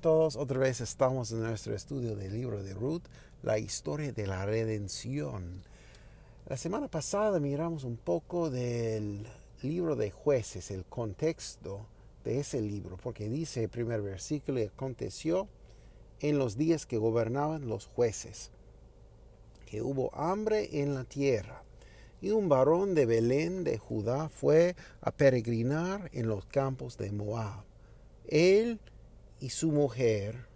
Todos, 0.00 0.36
otra 0.36 0.58
vez 0.58 0.80
estamos 0.80 1.30
en 1.30 1.42
nuestro 1.42 1.74
estudio 1.74 2.16
del 2.16 2.32
libro 2.32 2.62
de 2.62 2.72
Ruth, 2.72 3.02
la 3.42 3.58
historia 3.58 4.12
de 4.12 4.26
la 4.26 4.46
redención. 4.46 5.62
La 6.48 6.56
semana 6.56 6.88
pasada 6.88 7.38
miramos 7.38 7.84
un 7.84 7.98
poco 7.98 8.50
del 8.50 9.26
libro 9.62 9.96
de 9.96 10.10
jueces, 10.10 10.70
el 10.70 10.84
contexto 10.86 11.86
de 12.24 12.40
ese 12.40 12.62
libro, 12.62 12.96
porque 12.96 13.28
dice 13.28 13.64
el 13.64 13.68
primer 13.68 14.00
versículo, 14.00 14.60
aconteció 14.62 15.48
en 16.20 16.38
los 16.38 16.56
días 16.56 16.86
que 16.86 16.96
gobernaban 16.96 17.68
los 17.68 17.86
jueces, 17.86 18.50
que 19.66 19.82
hubo 19.82 20.14
hambre 20.14 20.80
en 20.80 20.94
la 20.94 21.04
tierra, 21.04 21.62
y 22.22 22.30
un 22.30 22.48
varón 22.48 22.94
de 22.94 23.04
Belén 23.04 23.64
de 23.64 23.76
Judá 23.76 24.30
fue 24.30 24.76
a 25.02 25.10
peregrinar 25.10 26.10
en 26.14 26.26
los 26.26 26.46
campos 26.46 26.96
de 26.96 27.12
Moab. 27.12 27.64
Él 28.26 28.78
y 29.40 29.50
su 29.50 29.72
mujer 29.72 30.46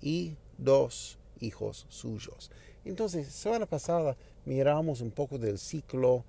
y 0.00 0.36
dos 0.58 1.18
hijos 1.40 1.86
suyos. 1.88 2.50
Entonces, 2.84 3.28
semana 3.28 3.66
pasada 3.66 4.16
miramos 4.44 5.00
un 5.00 5.10
poco 5.10 5.38
del 5.38 5.58
ciclo 5.58 6.24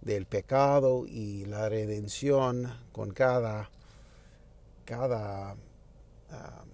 del 0.00 0.26
pecado 0.26 1.06
y 1.06 1.44
la 1.46 1.68
redención 1.68 2.72
con 2.92 3.10
cada, 3.12 3.70
cada 4.84 5.56
ah, 6.30 6.64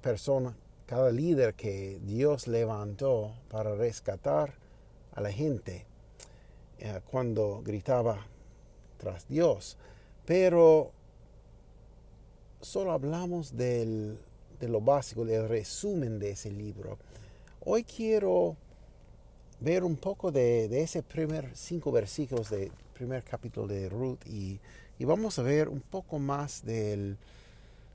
persona, 0.00 0.56
cada 0.86 1.10
líder 1.10 1.54
que 1.54 2.00
Dios 2.02 2.48
levantó 2.48 3.34
para 3.50 3.74
rescatar 3.74 4.54
a 5.12 5.20
la 5.20 5.30
gente 5.32 5.86
eh, 6.78 7.00
cuando 7.10 7.60
gritaba 7.64 8.26
tras 8.96 9.28
Dios. 9.28 9.76
Pero 10.24 10.92
solo 12.60 12.92
hablamos 12.92 13.56
del 13.56 14.18
de 14.60 14.68
lo 14.68 14.80
básico, 14.80 15.24
del 15.24 15.48
resumen 15.48 16.18
de 16.18 16.30
ese 16.30 16.50
libro. 16.50 16.98
Hoy 17.64 17.84
quiero 17.84 18.56
ver 19.60 19.84
un 19.84 19.96
poco 19.96 20.30
de, 20.32 20.68
de 20.68 20.82
ese 20.82 21.02
primer 21.02 21.50
cinco 21.54 21.92
versículos 21.92 22.50
del 22.50 22.70
primer 22.94 23.22
capítulo 23.22 23.66
de 23.66 23.88
Ruth 23.88 24.26
y, 24.26 24.58
y 24.98 25.04
vamos 25.04 25.38
a 25.38 25.42
ver 25.42 25.68
un 25.68 25.80
poco 25.80 26.18
más 26.18 26.64
del, 26.64 27.16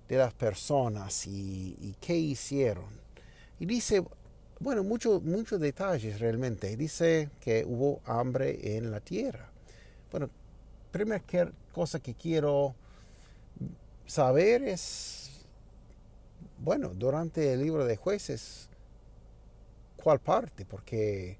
de 0.07 0.17
las 0.17 0.33
personas 0.33 1.27
y, 1.27 1.75
y, 1.81 1.95
qué 1.99 2.15
hicieron. 2.15 2.85
Y 3.59 3.65
dice, 3.65 4.03
bueno, 4.59 4.83
muchos 4.83 5.21
muchos 5.23 5.59
detalles 5.59 6.19
realmente. 6.19 6.75
Dice 6.77 7.29
que 7.41 7.65
hubo 7.65 8.01
hambre 8.05 8.77
en 8.77 8.91
la 8.91 8.99
tierra. 8.99 9.49
Bueno, 10.11 10.29
primera 10.91 11.21
cosa 11.73 11.99
que 11.99 12.13
quiero 12.13 12.75
saber 14.13 14.61
es 14.61 15.23
bueno, 16.59 16.91
durante 16.93 17.51
el 17.51 17.61
libro 17.61 17.83
de 17.83 17.97
jueces, 17.97 18.69
¿cuál 19.97 20.19
parte? 20.19 20.65
Porque 20.65 21.37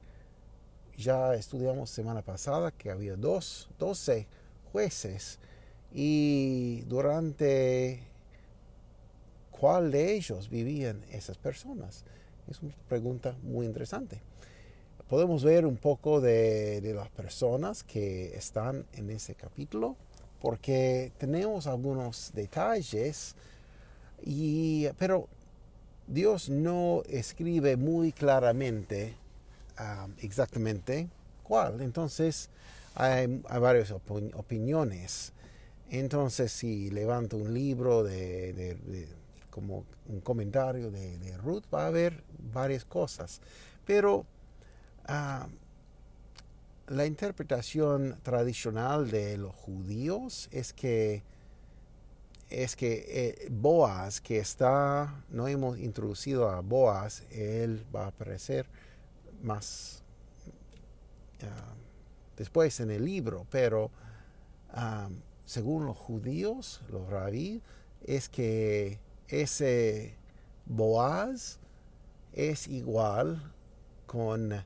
ya 0.98 1.36
estudiamos 1.36 1.92
semana 1.92 2.24
pasada 2.24 2.72
que 2.72 2.90
había 2.90 3.16
dos, 3.16 3.70
12 3.78 4.28
jueces 4.72 5.38
y 5.94 6.82
durante 6.88 8.02
cuál 9.52 9.92
de 9.92 10.14
ellos 10.14 10.50
vivían 10.50 11.04
esas 11.12 11.38
personas. 11.38 12.04
Es 12.50 12.62
una 12.64 12.74
pregunta 12.90 13.38
muy 13.44 13.68
interesante. 13.68 14.20
Podemos 15.08 15.44
ver 15.44 15.68
un 15.68 15.78
poco 15.78 16.20
de, 16.20 16.82
de 16.82 16.94
las 16.96 17.10
personas 17.10 17.84
que 17.84 18.36
están 18.36 18.88
en 18.94 19.12
ese 19.12 19.36
capítulo 19.36 19.96
porque 20.44 21.14
tenemos 21.20 21.68
algunos 21.68 22.34
detalles 22.34 23.34
y, 24.26 24.90
pero 24.98 25.30
Dios 26.06 26.50
no 26.50 27.02
escribe 27.08 27.78
muy 27.78 28.12
claramente 28.12 29.16
exactamente 30.22 31.08
cuál. 31.44 31.80
Entonces 31.80 32.50
hay, 32.94 33.42
varias 33.58 33.92
opiniones. 33.92 35.32
Entonces 35.90 36.52
si 36.52 36.90
levanto 36.90 37.38
un 37.38 37.54
libro 37.54 38.04
de, 38.04 39.08
como 39.50 39.86
un 40.10 40.20
comentario 40.20 40.92
de, 40.92 41.38
Ruth, 41.38 41.64
va 41.74 41.86
a 41.86 41.88
haber 41.88 42.22
varias 42.54 42.84
cosas. 42.84 43.40
Pero 43.86 44.26
la 46.88 47.06
interpretación 47.06 48.20
tradicional 48.24 49.10
de 49.10 49.38
los 49.38 49.56
judíos 49.56 50.50
es 50.52 50.74
que 50.74 51.24
es 52.50 52.76
que 52.76 53.06
eh, 53.08 53.48
Boaz, 53.50 54.22
que 54.22 54.38
está, 54.38 55.24
no 55.30 55.48
hemos 55.48 55.80
introducido 55.80 56.50
a 56.50 56.62
Boaz, 56.62 57.24
él 57.32 57.84
va 57.94 58.04
a 58.06 58.08
aparecer 58.08 58.68
más 59.42 60.04
ah, 61.42 61.74
después 62.38 62.80
en 62.80 62.92
el 62.92 63.06
libro, 63.06 63.48
pero 63.50 63.90
ah, 64.72 65.10
según 65.46 65.88
los 65.88 65.98
judíos, 65.98 66.82
los 66.90 67.10
rabí, 67.10 67.62
es 68.04 68.30
que 68.30 69.00
ese 69.30 70.16
Boaz 70.68 71.60
es 72.34 72.68
igual 72.68 73.52
con 74.06 74.64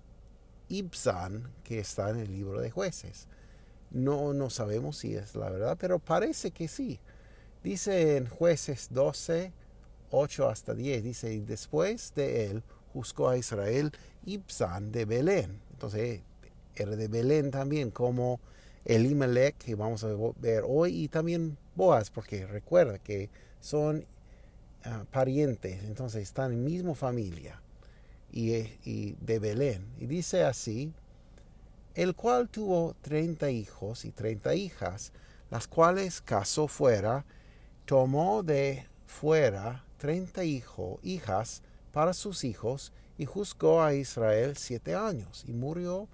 Ibsan 0.69 1.51
que 1.63 1.79
está 1.79 2.09
en 2.09 2.17
el 2.17 2.31
libro 2.31 2.61
de 2.61 2.71
jueces. 2.71 3.27
No, 3.91 4.33
no 4.33 4.49
sabemos 4.49 4.97
si 4.97 5.15
es 5.15 5.35
la 5.35 5.49
verdad, 5.49 5.77
pero 5.79 5.99
parece 5.99 6.51
que 6.51 6.67
sí. 6.67 6.99
Dice 7.63 8.17
en 8.17 8.27
jueces 8.27 8.89
12, 8.91 9.51
8 10.11 10.49
hasta 10.49 10.73
10, 10.73 11.03
dice, 11.03 11.33
y 11.33 11.39
después 11.39 12.13
de 12.15 12.49
él 12.49 12.63
juzgó 12.93 13.29
a 13.29 13.37
Israel 13.37 13.91
Ibsan 14.25 14.91
de 14.91 15.05
Belén. 15.05 15.61
Entonces, 15.71 16.21
era 16.75 16.95
de 16.95 17.07
Belén 17.07 17.51
también, 17.51 17.91
como 17.91 18.39
Elimelech, 18.85 19.57
que 19.57 19.75
vamos 19.75 20.03
a 20.03 20.09
ver 20.37 20.63
hoy, 20.65 21.03
y 21.03 21.07
también 21.07 21.57
Boaz, 21.75 22.09
porque 22.09 22.47
recuerda 22.47 22.97
que 22.99 23.29
son 23.59 24.05
ah, 24.83 25.05
parientes, 25.11 25.83
entonces 25.83 26.23
están 26.23 26.53
en 26.53 26.63
misma 26.63 26.95
familia, 26.95 27.61
y, 28.31 29.13
de 29.13 29.39
Belén. 29.39 29.85
Y 29.99 30.05
dice 30.05 30.43
así, 30.43 30.91
el 31.95 32.15
cual 32.15 32.49
tuvo 32.49 32.95
treinta 33.01 33.49
hijos 33.49 34.05
y 34.05 34.11
treinta 34.11 34.53
hijas, 34.53 35.11
las 35.49 35.67
cuales 35.67 36.21
casó 36.21 36.67
fuera, 36.67 37.25
tomó 37.85 38.43
de 38.43 38.85
fuera 39.05 39.83
treinta 39.97 40.43
hijos, 40.43 40.99
hijas 41.03 41.61
para 41.91 42.13
sus 42.13 42.43
hijos 42.43 42.91
y 43.17 43.25
juzgó 43.25 43.81
a 43.81 43.93
Israel 43.93 44.55
siete 44.57 44.93
años 44.93 45.43
y 45.47 45.53
murió 45.53 46.07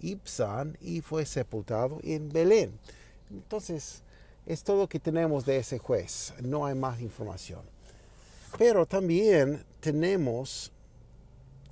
Ibsan 0.00 0.78
y 0.80 1.02
fue 1.02 1.26
sepultado 1.26 1.98
en 2.02 2.30
Belén. 2.30 2.78
Entonces, 3.30 4.02
es 4.46 4.62
todo 4.62 4.78
lo 4.78 4.88
que 4.88 5.00
tenemos 5.00 5.44
de 5.44 5.58
ese 5.58 5.78
juez, 5.78 6.32
no 6.40 6.64
hay 6.64 6.74
más 6.74 7.00
información. 7.00 7.60
Pero 8.56 8.86
también 8.86 9.62
tenemos 9.80 10.72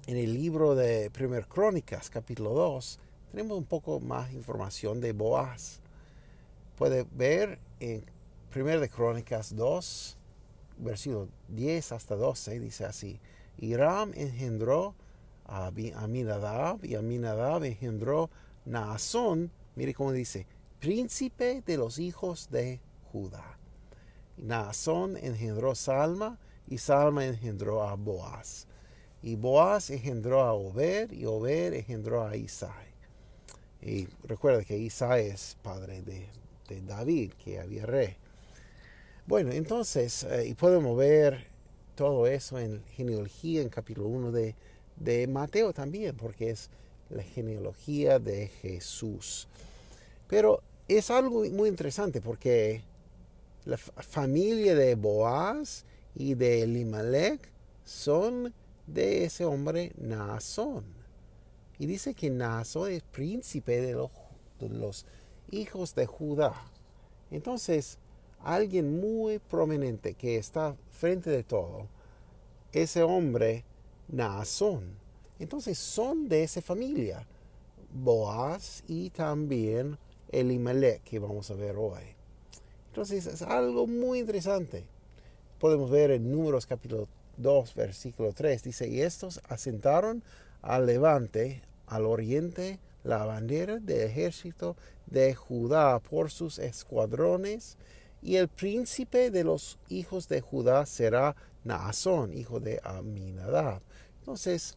en 0.06 0.16
el 0.16 0.34
libro 0.34 0.76
de 0.76 1.10
Primer 1.10 1.46
Crónicas, 1.48 2.10
capítulo 2.10 2.50
2, 2.50 3.00
tenemos 3.32 3.58
un 3.58 3.64
poco 3.64 3.98
más 3.98 4.32
información 4.32 5.00
de 5.00 5.12
Boaz. 5.12 5.80
Puede 6.76 7.04
ver 7.12 7.58
en 7.80 8.04
1 8.54 8.80
de 8.80 8.88
Crónicas 8.88 9.56
2, 9.56 10.16
versículo 10.78 11.28
10 11.48 11.90
hasta 11.90 12.14
12, 12.14 12.60
dice 12.60 12.84
así, 12.84 13.18
Hiram 13.58 14.12
engendró 14.14 14.94
a 15.44 15.72
Aminadab 15.96 16.84
y 16.84 16.94
Aminadab 16.94 17.64
engendró 17.64 18.30
Naasón, 18.64 19.50
mire 19.74 19.92
cómo 19.92 20.12
dice, 20.12 20.46
príncipe 20.78 21.62
de 21.66 21.76
los 21.78 21.98
hijos 21.98 22.48
de 22.50 22.80
Judá. 23.10 23.58
Naasón 24.36 25.16
engendró 25.16 25.74
Salma 25.74 26.38
y 26.68 26.78
Salma 26.78 27.26
engendró 27.26 27.82
a 27.82 27.94
Boaz. 27.94 28.68
Y 29.26 29.34
Boaz 29.34 29.90
engendró 29.90 30.42
a 30.42 30.52
Obed 30.52 31.10
y 31.10 31.24
Obed 31.24 31.74
engendró 31.74 32.24
a 32.24 32.36
Isai. 32.36 32.86
Y 33.82 34.06
recuerda 34.22 34.62
que 34.62 34.78
Isai 34.78 35.26
es 35.26 35.56
padre 35.64 36.00
de, 36.02 36.28
de 36.68 36.80
David, 36.82 37.32
que 37.32 37.58
había 37.58 37.86
rey. 37.86 38.14
Bueno, 39.26 39.50
entonces, 39.50 40.22
eh, 40.22 40.46
y 40.46 40.54
podemos 40.54 40.96
ver 40.96 41.48
todo 41.96 42.28
eso 42.28 42.60
en 42.60 42.84
genealogía, 42.94 43.62
en 43.62 43.68
capítulo 43.68 44.06
1 44.06 44.30
de, 44.30 44.54
de 44.94 45.26
Mateo 45.26 45.72
también, 45.72 46.16
porque 46.16 46.50
es 46.50 46.70
la 47.10 47.24
genealogía 47.24 48.20
de 48.20 48.46
Jesús. 48.46 49.48
Pero 50.28 50.62
es 50.86 51.10
algo 51.10 51.44
muy 51.46 51.68
interesante 51.68 52.20
porque 52.20 52.82
la 53.64 53.76
familia 53.76 54.76
de 54.76 54.94
Boaz 54.94 55.84
y 56.14 56.34
de 56.34 56.62
Elimelech 56.62 57.40
son 57.84 58.54
de 58.86 59.24
ese 59.24 59.44
hombre 59.44 59.92
Naasón. 59.98 60.84
Y 61.78 61.86
dice 61.86 62.14
que 62.14 62.30
Naasón 62.30 62.90
es 62.90 63.02
príncipe 63.02 63.80
de 63.80 63.94
los, 63.94 64.10
de 64.58 64.68
los 64.68 65.06
hijos 65.50 65.94
de 65.94 66.06
Judá. 66.06 66.54
Entonces, 67.30 67.98
alguien 68.40 69.00
muy 69.00 69.38
prominente 69.38 70.14
que 70.14 70.36
está 70.36 70.76
frente 70.90 71.30
de 71.30 71.42
todo, 71.42 71.88
ese 72.72 73.02
hombre 73.02 73.64
Naasón. 74.08 74.96
Entonces 75.38 75.78
son 75.78 76.28
de 76.28 76.44
esa 76.44 76.62
familia, 76.62 77.26
Boaz 77.92 78.84
y 78.86 79.10
también 79.10 79.98
Elimelech, 80.30 81.02
que 81.02 81.18
vamos 81.18 81.50
a 81.50 81.54
ver 81.54 81.76
hoy. 81.76 82.02
Entonces 82.88 83.26
es 83.26 83.42
algo 83.42 83.86
muy 83.86 84.20
interesante. 84.20 84.84
Podemos 85.58 85.90
ver 85.90 86.10
en 86.10 86.30
Números 86.30 86.66
capítulo 86.66 87.08
2, 87.36 87.74
versículo 87.74 88.32
3, 88.32 88.62
dice, 88.62 88.88
y 88.88 89.00
estos 89.00 89.40
asentaron 89.48 90.22
al 90.62 90.86
levante, 90.86 91.62
al 91.86 92.06
oriente, 92.06 92.78
la 93.04 93.24
bandera 93.24 93.78
del 93.78 94.00
ejército 94.00 94.76
de 95.06 95.34
Judá 95.34 96.00
por 96.00 96.30
sus 96.30 96.58
escuadrones, 96.58 97.76
y 98.22 98.36
el 98.36 98.48
príncipe 98.48 99.30
de 99.30 99.44
los 99.44 99.78
hijos 99.88 100.28
de 100.28 100.40
Judá 100.40 100.84
será 100.86 101.36
Naasón, 101.64 102.32
hijo 102.32 102.58
de 102.58 102.80
Aminadab. 102.82 103.80
Entonces, 104.20 104.76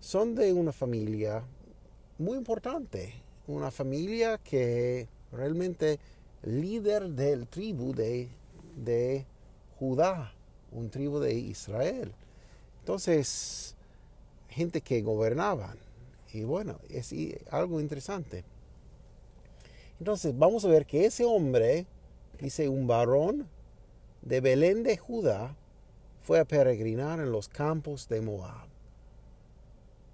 son 0.00 0.34
de 0.34 0.52
una 0.52 0.72
familia 0.72 1.44
muy 2.18 2.38
importante, 2.38 3.14
una 3.46 3.70
familia 3.70 4.38
que 4.38 5.08
realmente 5.30 6.00
líder 6.42 7.10
del 7.10 7.46
tribu 7.46 7.94
de, 7.94 8.28
de 8.76 9.26
Judá, 9.78 10.32
un 10.76 10.90
tribu 10.90 11.18
de 11.18 11.34
Israel. 11.34 12.12
Entonces, 12.80 13.74
gente 14.48 14.80
que 14.80 15.02
gobernaban. 15.02 15.78
Y 16.32 16.44
bueno, 16.44 16.78
es 16.90 17.14
algo 17.50 17.80
interesante. 17.80 18.44
Entonces, 19.98 20.36
vamos 20.36 20.64
a 20.64 20.68
ver 20.68 20.86
que 20.86 21.06
ese 21.06 21.24
hombre, 21.24 21.86
dice 22.38 22.68
un 22.68 22.86
varón 22.86 23.48
de 24.22 24.40
Belén 24.40 24.82
de 24.82 24.98
Judá, 24.98 25.56
fue 26.22 26.38
a 26.38 26.44
peregrinar 26.44 27.20
en 27.20 27.32
los 27.32 27.48
campos 27.48 28.08
de 28.08 28.20
Moab. 28.20 28.68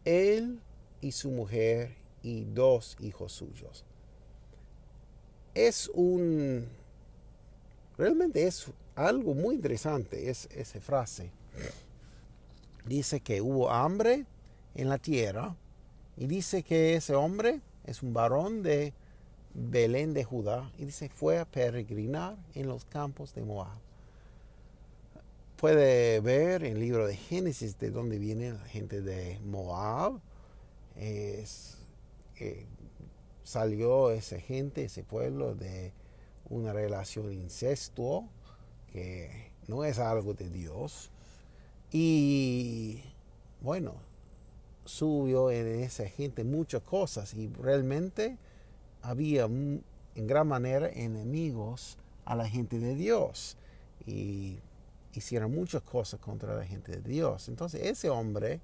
Él 0.05 0.61
y 1.01 1.13
su 1.13 1.31
mujer 1.31 1.97
y 2.23 2.45
dos 2.45 2.97
hijos 3.01 3.33
suyos. 3.33 3.85
Es 5.55 5.89
un... 5.95 6.69
Realmente 7.99 8.47
es 8.47 8.71
algo 8.95 9.35
muy 9.35 9.55
interesante 9.55 10.31
es, 10.31 10.49
esa 10.53 10.81
frase. 10.81 11.31
Dice 12.87 13.21
que 13.21 13.41
hubo 13.41 13.71
hambre 13.71 14.27
en 14.75 14.89
la 14.89 14.99
tierra 14.99 15.55
y 16.17 16.27
dice 16.27 16.63
que 16.63 16.97
ese 16.97 17.15
hombre 17.15 17.61
es 17.85 18.03
un 18.03 18.13
varón 18.13 18.63
de 18.63 18.93
Belén 19.55 20.15
de 20.15 20.25
Judá 20.25 20.71
y 20.79 20.87
dice 20.87 21.09
fue 21.09 21.39
a 21.39 21.45
peregrinar 21.45 22.37
en 22.55 22.69
los 22.69 22.85
campos 22.85 23.35
de 23.35 23.43
Moab. 23.43 23.79
Puede 25.57 26.21
ver 26.21 26.65
en 26.65 26.73
el 26.73 26.81
libro 26.81 27.07
de 27.07 27.17
Génesis 27.17 27.79
de 27.79 27.91
dónde 27.91 28.19
viene 28.19 28.53
la 28.53 28.65
gente 28.65 29.01
de 29.01 29.39
Moab. 29.45 30.21
Es, 30.97 31.79
eh, 32.41 32.67
salió 33.45 34.11
esa 34.11 34.41
gente, 34.41 34.85
ese 34.85 35.05
pueblo 35.05 35.55
de 35.55 35.93
una 36.51 36.73
relación 36.73 37.33
incestuosa 37.33 38.29
que 38.93 39.51
no 39.67 39.85
es 39.85 39.99
algo 39.99 40.35
de 40.35 40.49
Dios. 40.49 41.11
Y 41.91 43.03
bueno, 43.61 43.95
subió 44.85 45.51
en 45.51 45.67
esa 45.67 46.07
gente 46.07 46.45
muchas 46.45 46.83
cosas 46.83 47.35
y 47.35 47.49
realmente 47.49 48.39
había 49.03 49.45
en 49.45 49.83
gran 50.15 50.49
manera 50.49 50.89
enemigos 50.89 51.97
a 52.25 52.37
la 52.37 52.49
gente 52.49 52.79
de 52.79 52.95
Dios 52.95 53.57
y 54.07 54.59
hicieron 55.13 55.55
muchas 55.55 55.83
cosas 55.83 56.21
contra 56.21 56.55
la 56.55 56.65
gente 56.65 56.93
de 56.93 57.03
Dios. 57.03 57.49
Entonces 57.49 57.83
ese 57.85 58.11
hombre 58.11 58.61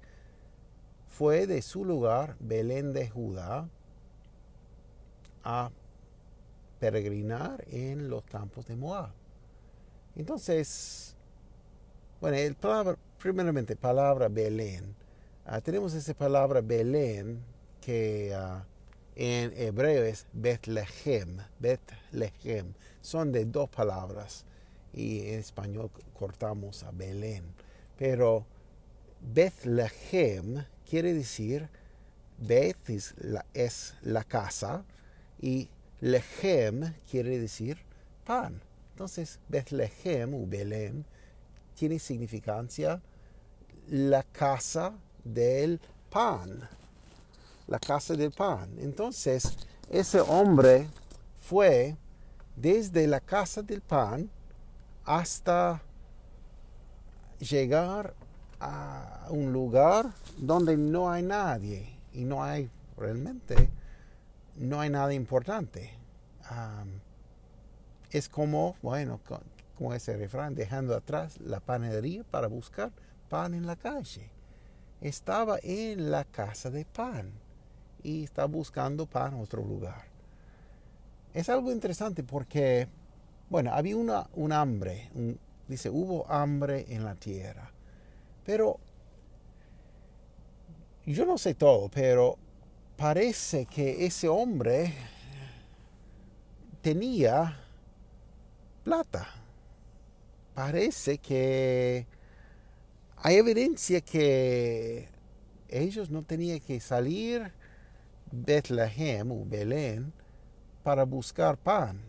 fue 1.07 1.47
de 1.47 1.61
su 1.61 1.85
lugar, 1.85 2.35
Belén 2.39 2.93
de 2.93 3.09
Judá, 3.09 3.67
a 5.43 5.71
peregrinar 6.79 7.65
en 7.69 8.09
los 8.09 8.23
campos 8.23 8.65
de 8.67 8.75
Moab. 8.75 9.18
Entonces, 10.19 11.15
bueno, 12.19 12.37
palabra, 12.59 12.97
primeramente, 13.17 13.77
palabra 13.77 14.27
Belén. 14.27 14.93
Ah, 15.45 15.61
tenemos 15.61 15.93
esa 15.93 16.13
palabra 16.13 16.59
Belén 16.59 17.41
que 17.79 18.33
ah, 18.35 18.65
en 19.15 19.53
hebreo 19.55 20.03
es 20.03 20.25
Bethlehem. 20.33 21.37
Bethlehem. 21.57 22.73
Son 22.99 23.31
de 23.31 23.45
dos 23.45 23.69
palabras 23.69 24.43
y 24.91 25.21
en 25.21 25.39
español 25.39 25.89
cortamos 26.13 26.83
a 26.83 26.91
Belén. 26.91 27.45
Pero 27.97 28.45
Bethlehem 29.21 30.65
quiere 30.85 31.13
decir, 31.13 31.69
Beth 32.37 32.89
es 32.89 33.15
la, 33.19 33.45
es 33.53 33.95
la 34.01 34.25
casa 34.25 34.83
y 35.41 35.69
Lehem 36.01 36.93
quiere 37.09 37.39
decir 37.39 37.77
pan. 38.25 38.61
Entonces, 38.99 39.39
Bethlehem 39.47 40.33
o 40.33 40.45
Belén 40.45 41.05
tiene 41.73 41.99
significancia 41.99 43.01
la 43.87 44.23
casa 44.23 44.91
del 45.23 45.79
pan. 46.09 46.67
La 47.67 47.79
casa 47.79 48.13
del 48.13 48.31
pan. 48.31 48.69
Entonces, 48.77 49.55
ese 49.89 50.19
hombre 50.19 50.89
fue 51.39 51.95
desde 52.57 53.07
la 53.07 53.21
casa 53.21 53.61
del 53.61 53.79
pan 53.79 54.29
hasta 55.05 55.81
llegar 57.39 58.13
a 58.59 59.27
un 59.29 59.53
lugar 59.53 60.13
donde 60.35 60.75
no 60.75 61.09
hay 61.09 61.23
nadie 61.23 61.87
y 62.11 62.25
no 62.25 62.43
hay 62.43 62.69
realmente, 62.97 63.69
no 64.57 64.81
hay 64.81 64.89
nada 64.89 65.13
importante 65.13 65.89
es 68.11 68.29
como, 68.29 68.75
bueno, 68.81 69.19
como 69.77 69.93
ese 69.93 70.17
refrán, 70.17 70.55
dejando 70.55 70.95
atrás 70.95 71.39
la 71.39 71.59
panadería 71.59 72.23
para 72.23 72.47
buscar 72.47 72.91
pan 73.29 73.53
en 73.53 73.65
la 73.65 73.75
calle. 73.75 74.29
Estaba 75.01 75.59
en 75.63 76.11
la 76.11 76.25
casa 76.25 76.69
de 76.69 76.85
pan 76.85 77.31
y 78.03 78.23
está 78.23 78.45
buscando 78.45 79.05
pan 79.05 79.35
en 79.35 79.41
otro 79.41 79.63
lugar. 79.63 80.05
Es 81.33 81.47
algo 81.49 81.71
interesante 81.71 82.23
porque, 82.23 82.87
bueno, 83.49 83.71
había 83.73 83.95
una, 83.95 84.27
un 84.33 84.51
hambre, 84.51 85.09
dice, 85.67 85.89
hubo 85.89 86.29
hambre 86.29 86.85
en 86.89 87.05
la 87.05 87.15
tierra. 87.15 87.71
Pero 88.45 88.79
yo 91.05 91.25
no 91.25 91.37
sé 91.37 91.53
todo, 91.53 91.89
pero 91.89 92.37
parece 92.97 93.65
que 93.65 94.05
ese 94.05 94.27
hombre 94.27 94.93
tenía 96.81 97.57
plata. 98.89 99.27
Parece 100.55 101.19
que 101.19 102.07
hay 103.17 103.35
evidencia 103.35 104.01
que 104.01 105.09
ellos 105.67 106.09
no 106.09 106.23
tenían 106.23 106.59
que 106.59 106.79
salir 106.79 107.53
Bethlehem 108.31 109.31
o 109.31 109.45
Belén 109.45 110.11
para 110.81 111.03
buscar 111.03 111.55
pan. 111.55 112.01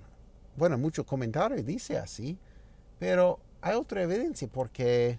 Bueno, 0.56 0.78
muchos 0.78 1.04
comentarios 1.04 1.66
dice 1.66 1.98
así, 1.98 2.38
pero 2.98 3.40
hay 3.60 3.76
otra 3.76 4.02
evidencia 4.02 4.48
porque 4.50 5.18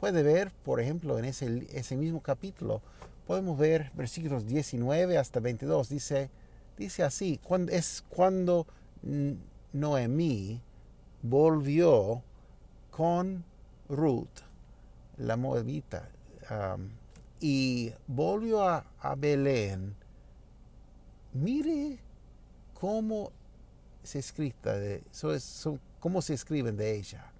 puede 0.00 0.24
ver, 0.24 0.50
por 0.64 0.80
ejemplo, 0.80 1.16
en 1.20 1.26
ese, 1.26 1.64
ese 1.72 1.96
mismo 1.96 2.20
capítulo, 2.20 2.82
podemos 3.24 3.56
ver 3.56 3.92
versículos 3.94 4.48
19 4.48 5.16
hasta 5.16 5.38
22, 5.38 5.90
dice, 5.90 6.28
dice 6.76 7.04
así, 7.04 7.38
cuando, 7.40 7.70
es 7.70 8.02
cuando 8.08 8.66
Noemí 9.72 10.60
volvió 11.22 12.22
con 12.90 13.44
Ruth, 13.88 14.42
la 15.16 15.36
moabita, 15.36 16.08
um, 16.50 16.88
y 17.40 17.92
volvió 18.06 18.68
a, 18.68 18.84
Belén. 19.16 19.94
Mire 21.32 21.98
cómo 22.74 23.30
se, 24.02 24.18
escrita 24.18 24.76
de, 24.76 25.02
cómo 26.00 26.22
se 26.22 26.34
escriben 26.34 26.76
de 26.76 26.96
ella. 26.96 27.30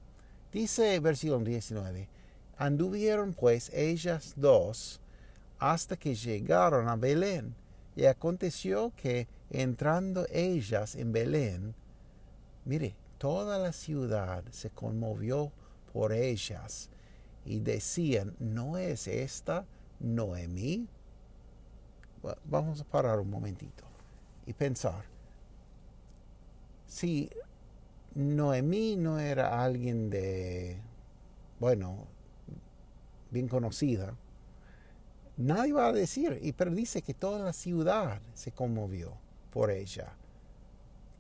Dice 0.53 0.99
versículo 1.01 1.41
19, 1.41 2.09
anduvieron 2.57 3.35
pues 3.35 3.71
ellas 3.75 4.35
dos 4.37 5.01
hasta 5.59 5.97
que 5.97 6.15
llegaron 6.15 6.89
a 6.89 6.97
Belén. 6.97 7.55
Y 7.97 8.05
aconteció 8.05 8.93
que 8.97 9.27
entrando 9.51 10.25
ellas 10.31 10.95
en 10.95 11.11
Belén, 11.11 11.75
mire, 12.65 12.95
toda 13.19 13.59
la 13.59 13.73
ciudad 13.73 14.45
se 14.51 14.71
conmovió 14.71 15.53
por 15.93 16.13
ellas 16.13 16.89
y 17.45 17.61
decían, 17.61 18.35
¿no 18.39 18.79
es 18.79 19.07
esta 19.09 19.67
Noemí? 20.01 20.89
vamos 22.45 22.81
a 22.81 22.85
parar 22.85 23.21
un 23.21 23.31
momentito 23.31 23.85
y 24.47 24.53
pensar. 24.53 25.05
Si 26.87 27.31
Noemí 28.15 28.97
no 28.97 29.19
era 29.19 29.63
alguien 29.63 30.11
de, 30.11 30.81
bueno, 31.61 32.07
bien 33.31 33.49
conocida, 33.49 34.15
nadie 35.37 35.73
va 35.73 35.87
a 35.87 35.93
decir, 35.93 36.39
y 36.43 36.53
pero 36.53 36.73
dice 36.73 37.03
que 37.03 37.15
toda 37.15 37.39
la 37.39 37.53
ciudad 37.53 38.21
se 38.35 38.53
conmovió 38.53 39.17
por 39.53 39.71
ella. 39.71 40.13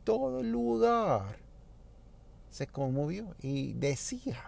Todo 0.04 0.40
el 0.40 0.50
lugar 0.50 1.47
se 2.50 2.66
conmovió 2.66 3.34
y 3.40 3.72
decía, 3.74 4.42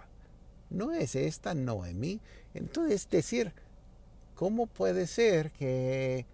¿no 0.70 0.92
es 0.92 1.14
esta 1.14 1.54
Noemí? 1.54 2.20
Entonces 2.54 3.08
decir, 3.08 3.52
¿cómo 4.34 4.66
puede 4.66 5.06
ser 5.06 5.50
que 5.52 6.26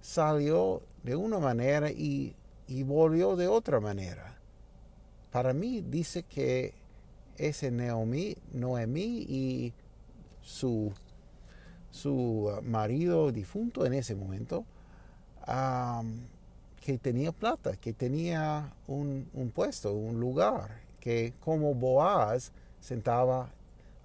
salió 0.00 0.82
de 1.02 1.16
una 1.16 1.38
manera 1.38 1.90
y, 1.90 2.34
y 2.68 2.82
volvió 2.82 3.36
de 3.36 3.48
otra 3.48 3.80
manera? 3.80 4.38
Para 5.30 5.52
mí 5.52 5.82
dice 5.82 6.22
que 6.22 6.74
ese 7.36 7.70
Noemí, 7.70 8.36
Noemí 8.52 9.26
y 9.28 9.72
su 10.42 10.92
su 11.96 12.52
marido 12.62 13.32
difunto 13.32 13.86
en 13.86 13.94
ese 13.94 14.14
momento, 14.14 14.66
que 16.86 16.98
tenía 16.98 17.32
plata, 17.32 17.76
que 17.76 17.92
tenía 17.92 18.72
un, 18.86 19.50
puesto, 19.52 19.92
un 19.92 20.20
lugar, 20.20 20.82
que 21.00 21.34
como 21.40 21.74
Boaz 21.74 22.52
sentaba 22.78 23.50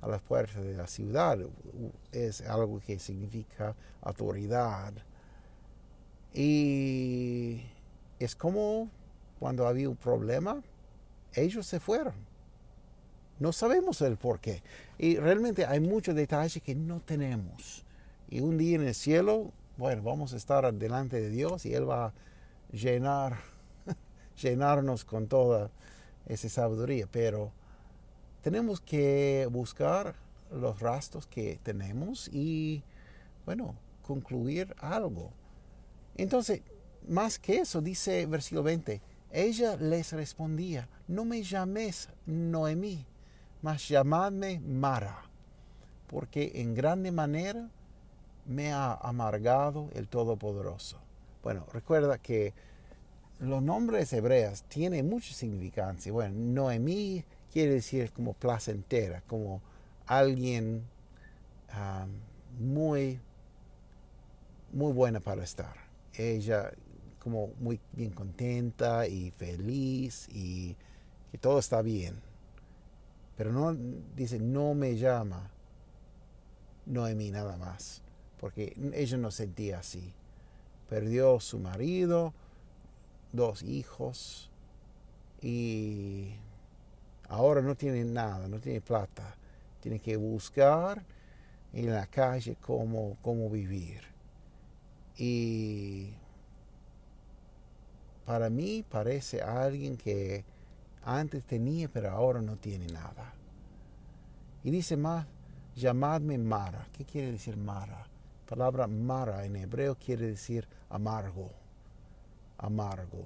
a 0.02 0.08
las 0.08 0.20
puertas 0.24 0.64
de 0.64 0.74
la 0.74 0.88
ciudad, 0.88 1.38
es 2.12 2.42
algo 2.42 2.80
que 2.80 2.98
significa 2.98 3.76
autoridad. 4.02 4.94
Y 6.34 7.62
es 8.18 8.36
como 8.36 8.90
cuando 9.40 9.68
había 9.68 9.88
un 9.88 9.96
problema, 9.96 10.64
ellos 11.36 11.68
se 11.68 11.80
fueron. 11.80 12.16
No 13.38 13.52
sabemos 13.52 14.02
el 14.02 14.18
por 14.18 14.40
qué. 14.40 14.64
Y 14.98 15.18
realmente 15.18 15.68
hay 15.68 15.82
muchos 15.82 16.16
detalles 16.16 16.64
que 16.64 16.74
no 16.74 17.00
tenemos. 17.00 17.86
Y 18.28 18.40
un 18.40 18.58
día 18.58 18.78
en 18.78 18.88
el 18.88 18.96
cielo, 18.96 19.52
bueno, 19.78 20.02
vamos 20.02 20.34
a 20.34 20.38
estar 20.38 20.74
delante 20.74 21.22
de 21.22 21.30
Dios 21.30 21.68
y 21.68 21.76
Él 21.76 21.88
va 21.88 22.08
a 22.08 22.14
llenar, 22.72 23.40
llenarnos 24.42 25.06
con 25.06 25.28
toda 25.28 25.70
esa 26.28 26.50
sabiduría. 26.50 27.08
Pero 27.12 27.52
tenemos 28.42 28.82
que 28.82 29.48
buscar 29.52 30.16
los 30.52 30.80
rastros 30.80 31.28
que 31.28 31.60
tenemos 31.64 32.30
y, 32.34 32.84
bueno, 33.46 33.76
concluir 34.02 34.76
algo. 34.80 35.32
Entonces, 36.18 36.62
más 37.08 37.40
que 37.40 37.58
eso, 37.58 37.82
dice 37.82 38.26
versículo 38.26 38.64
20, 38.64 39.02
ella 39.32 39.78
les 39.78 40.12
respondía, 40.12 40.90
no 41.08 41.24
me 41.24 41.42
llames 41.42 42.10
Noemí, 42.26 43.06
mas 43.62 43.88
llamadme 43.88 44.60
Mara, 44.60 45.24
porque 46.08 46.52
en 46.56 46.74
grande 46.74 47.12
manera 47.12 47.70
me 48.46 48.74
ha 48.74 48.94
amargado 48.94 49.90
el 49.94 50.08
Todopoderoso. 50.08 50.98
Bueno, 51.44 51.66
recuerda 51.74 52.18
que 52.20 52.54
los 53.40 53.64
nombres 53.64 54.14
hebreos 54.14 54.64
tienen 54.64 55.10
mucha 55.10 55.34
significancia. 55.34 56.12
Bueno, 56.12 56.36
Noemí 56.38 57.24
quiere 57.52 57.74
decir 57.74 58.12
como 58.12 58.34
placentera, 58.34 59.22
como 59.28 59.62
alguien 60.06 60.84
ah, 61.70 62.06
muy, 62.60 63.20
muy 64.72 64.94
buena 64.94 65.20
para 65.20 65.44
estar. 65.44 65.76
Ella 66.14 66.72
como 67.18 67.48
muy 67.60 67.80
bien 67.94 68.12
contenta 68.12 69.08
y 69.08 69.32
feliz 69.32 70.28
y 70.30 70.76
que 71.32 71.38
todo 71.38 71.60
está 71.60 71.82
bien. 71.82 72.22
Pero 73.38 73.52
no 73.52 73.74
dice, 74.16 74.40
no 74.40 74.76
me 74.76 74.98
llama 74.98 75.50
Noemí 76.86 77.32
nada 77.32 77.58
más, 77.58 78.04
porque 78.40 78.76
ella 78.94 79.18
no 79.18 79.32
sentía 79.32 79.80
así. 79.80 80.14
Perdió 80.92 81.40
su 81.40 81.58
marido, 81.58 82.34
dos 83.32 83.64
hijos 83.64 84.52
y 85.42 86.34
ahora 87.30 87.62
no 87.62 87.76
tiene 87.76 88.04
nada, 88.04 88.50
no 88.50 88.60
tiene 88.60 88.82
plata. 88.82 89.38
Tiene 89.80 90.00
que 90.00 90.18
buscar 90.18 91.02
en 91.72 91.94
la 91.94 92.08
calle 92.08 92.58
cómo, 92.60 93.16
cómo 93.22 93.50
vivir. 93.50 94.02
Y 95.18 96.10
para 98.26 98.50
mí 98.50 98.84
parece 98.84 99.42
alguien 99.42 99.96
que 99.96 100.44
antes 101.06 101.46
tenía, 101.46 101.88
pero 101.88 102.12
ahora 102.12 102.42
no 102.42 102.58
tiene 102.58 102.88
nada. 102.88 103.34
Y 104.62 104.72
dice 104.72 104.98
más, 104.98 105.26
llamadme 105.74 106.38
Mara. 106.38 106.86
¿Qué 106.92 107.06
quiere 107.06 107.32
decir 107.32 107.56
Mara? 107.56 108.11
La 108.52 108.58
palabra 108.58 108.86
Mara 108.86 109.46
en 109.46 109.56
hebreo 109.56 109.96
quiere 109.96 110.28
decir 110.28 110.68
amargo, 110.90 111.50
amargo. 112.58 113.24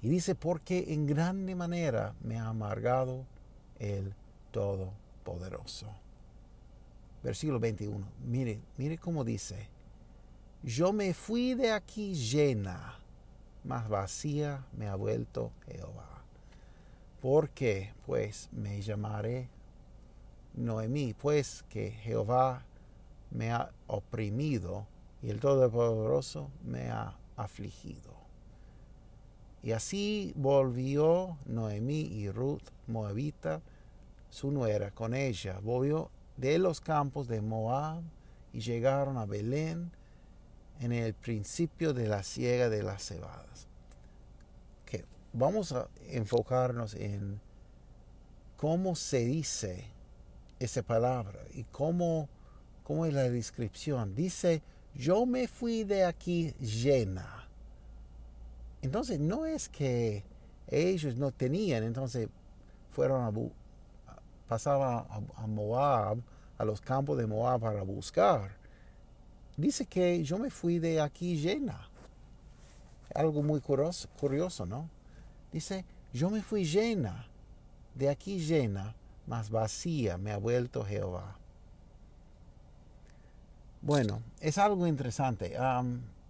Y 0.00 0.08
dice, 0.08 0.34
porque 0.34 0.94
en 0.94 1.04
grande 1.06 1.54
manera 1.54 2.14
me 2.22 2.38
ha 2.38 2.48
amargado 2.48 3.26
el 3.78 4.14
Todopoderoso. 4.50 5.88
Versículo 7.22 7.60
21. 7.60 8.02
Mire, 8.24 8.62
mire 8.78 8.96
cómo 8.96 9.22
dice, 9.24 9.68
yo 10.62 10.94
me 10.94 11.12
fui 11.12 11.52
de 11.52 11.70
aquí 11.70 12.14
llena 12.14 12.98
más 13.62 13.90
vacía 13.90 14.64
me 14.72 14.88
ha 14.88 14.94
vuelto 14.94 15.52
Jehová. 15.66 16.24
Porque 17.20 17.92
pues 18.06 18.48
me 18.52 18.80
llamaré 18.80 19.50
Noemí, 20.54 21.12
pues 21.12 21.62
que 21.68 21.90
Jehová 21.90 22.64
me 23.30 23.50
ha 23.50 23.70
oprimido 23.86 24.86
y 25.22 25.30
el 25.30 25.40
Todopoderoso 25.40 26.50
me 26.64 26.90
ha 26.90 27.16
afligido. 27.36 28.18
Y 29.62 29.72
así 29.72 30.32
volvió 30.36 31.36
Noemí 31.46 32.00
y 32.00 32.30
Ruth, 32.30 32.62
moabita, 32.86 33.60
su 34.30 34.50
nuera, 34.50 34.90
con 34.92 35.14
ella. 35.14 35.58
Volvió 35.62 36.10
de 36.36 36.58
los 36.58 36.80
campos 36.80 37.26
de 37.28 37.40
Moab 37.40 38.02
y 38.52 38.60
llegaron 38.60 39.18
a 39.18 39.26
Belén 39.26 39.90
en 40.80 40.92
el 40.92 41.14
principio 41.14 41.92
de 41.92 42.06
la 42.06 42.22
siega 42.22 42.68
de 42.68 42.82
las 42.82 43.04
cebadas. 43.04 43.66
Que 44.86 45.04
vamos 45.32 45.72
a 45.72 45.88
enfocarnos 46.06 46.94
en 46.94 47.40
cómo 48.56 48.94
se 48.94 49.24
dice 49.24 49.86
esa 50.60 50.82
palabra 50.82 51.40
y 51.54 51.64
cómo, 51.64 52.28
cómo 52.88 53.06
es 53.06 53.14
la 53.14 53.30
descripción. 53.30 54.16
Dice, 54.16 54.62
yo 54.96 55.26
me 55.26 55.46
fui 55.46 55.84
de 55.84 56.04
aquí 56.04 56.52
llena. 56.54 57.48
Entonces 58.82 59.20
no 59.20 59.46
es 59.46 59.68
que 59.68 60.24
ellos 60.66 61.14
no 61.16 61.30
tenían, 61.30 61.84
entonces 61.84 62.28
fueron 62.90 63.22
a, 63.22 64.12
pasaban 64.48 65.04
a 65.36 65.46
Moab, 65.46 66.18
a 66.56 66.64
los 66.64 66.80
campos 66.80 67.16
de 67.16 67.28
Moab 67.28 67.60
para 67.60 67.82
buscar 67.82 68.58
dice 69.58 69.86
que 69.86 70.22
yo 70.22 70.38
me 70.38 70.50
fui 70.50 70.78
de 70.78 71.00
aquí 71.00 71.36
llena. 71.36 71.90
Algo 73.14 73.42
muy 73.42 73.60
curioso, 73.60 74.08
curioso, 74.18 74.64
¿no? 74.64 74.88
Dice, 75.52 75.84
yo 76.12 76.30
me 76.30 76.42
fui 76.42 76.64
llena, 76.64 77.26
de 77.94 78.08
aquí 78.08 78.38
llena, 78.38 78.94
más 79.26 79.50
vacía 79.50 80.16
me 80.16 80.30
ha 80.30 80.38
vuelto 80.38 80.84
Jehová. 80.84 81.37
Bueno, 83.80 84.22
es 84.40 84.58
algo 84.58 84.86
interesante. 84.86 85.56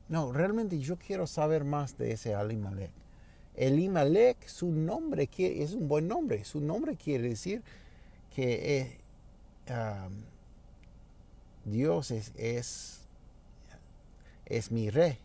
no, 0.09 0.33
realmente 0.33 0.79
yo 0.79 0.97
quiero 0.97 1.27
saber 1.27 1.65
más 1.65 1.97
de 1.99 2.13
ese 2.13 2.33
Elimelech. 2.33 2.93
Elimelech, 3.55 4.47
su 4.47 4.71
nombre 4.71 5.29
es 5.37 5.73
un 5.73 5.89
buen 5.89 6.07
nombre. 6.07 6.45
Su 6.45 6.61
nombre 6.61 6.97
quiere 6.97 7.31
decir 7.31 7.63
que 8.35 8.79
eh, 8.79 8.99
Dios 11.65 12.11
es 12.11 12.99
es 14.49 14.71
mi 14.71 14.91
rey. 14.91 15.19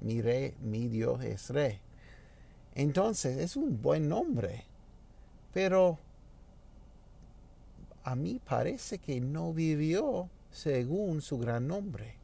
Mi 0.00 0.22
rey, 0.22 0.54
mi 0.60 0.88
Dios 0.88 1.22
es 1.24 1.50
rey. 1.50 1.80
Entonces 2.74 3.38
es 3.38 3.56
un 3.56 3.80
buen 3.82 4.08
nombre. 4.08 4.64
Pero 5.52 5.98
a 8.04 8.14
mí 8.14 8.40
parece 8.44 8.98
que 8.98 9.20
no 9.20 9.52
vivió 9.52 10.28
según 10.56 11.20
su 11.20 11.38
gran 11.38 11.68
nombre. 11.68 12.14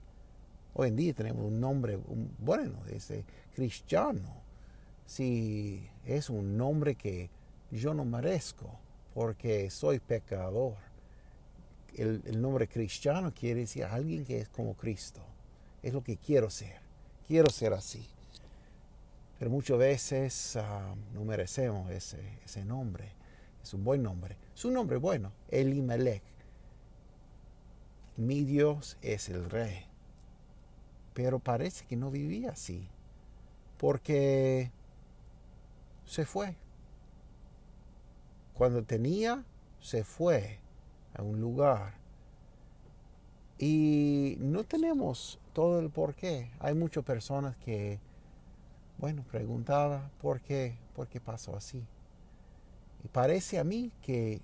Hoy 0.73 0.89
en 0.89 0.97
día 0.97 1.13
tenemos 1.13 1.45
un 1.45 1.61
nombre 1.61 1.99
bueno, 2.39 2.79
es 2.91 3.13
cristiano. 3.55 4.43
Si 5.05 5.87
es 6.07 6.31
un 6.31 6.57
nombre 6.57 6.95
que 6.95 7.29
yo 7.71 7.93
no 7.93 8.07
merezco 8.07 8.71
porque 9.13 9.69
soy 9.69 9.99
pecador. 9.99 10.77
El, 11.95 12.23
el, 12.25 12.41
nombre 12.41 12.69
cristiano 12.69 13.35
quiere 13.35 13.61
decir 13.61 13.85
alguien 13.85 14.25
que 14.25 14.41
es 14.41 14.49
como 14.49 14.75
Cristo. 14.75 15.21
Es 15.83 15.93
lo 15.93 16.03
que 16.03 16.17
quiero 16.17 16.49
ser. 16.49 16.81
Quiero 17.29 17.51
ser 17.51 17.75
así. 17.75 18.07
Pero 19.39 19.51
muchas 19.51 19.77
veces 19.77 20.57
ah, 20.57 20.95
no 21.13 21.23
merecemos 21.27 21.91
ese, 21.91 22.39
ese 22.47 22.65
nombre. 22.65 23.13
Es 23.63 23.75
un 23.75 23.85
buen 23.85 24.03
nombre. 24.03 24.39
Es 24.55 24.65
un 24.65 24.73
nombre 24.73 24.97
bueno. 24.97 25.33
Elimelech. 25.51 26.32
Mi 28.17 28.45
Dios 28.45 28.99
es 29.01 29.29
el 29.29 29.49
rey. 29.49 29.87
Pero 31.15 31.39
parece 31.39 31.87
que 31.87 31.97
no 31.97 32.11
vivía 32.11 32.51
así. 32.51 32.89
Porque 33.79 34.71
se 36.05 36.27
fue. 36.27 36.57
Cuando 38.55 38.83
tenía, 38.83 39.45
se 39.81 40.05
fue 40.05 40.59
a 41.15 41.23
un 41.23 41.41
lugar. 41.41 41.95
Y 43.59 44.37
no 44.41 44.65
tenemos 44.65 45.39
todo 45.53 45.81
el 45.81 45.91
por 45.91 46.15
qué. 46.15 46.51
Hay 46.61 46.75
muchas 46.75 47.05
personas 47.05 47.57
que, 47.57 47.99
bueno, 48.99 49.25
preguntaba 49.31 50.11
por 50.21 50.41
qué, 50.41 50.77
por 50.95 51.09
qué 51.09 51.21
pasó 51.21 51.57
así. 51.57 51.83
Y 53.05 53.09
parece 53.09 53.59
a 53.59 53.65
mí 53.65 53.91
que 54.03 54.41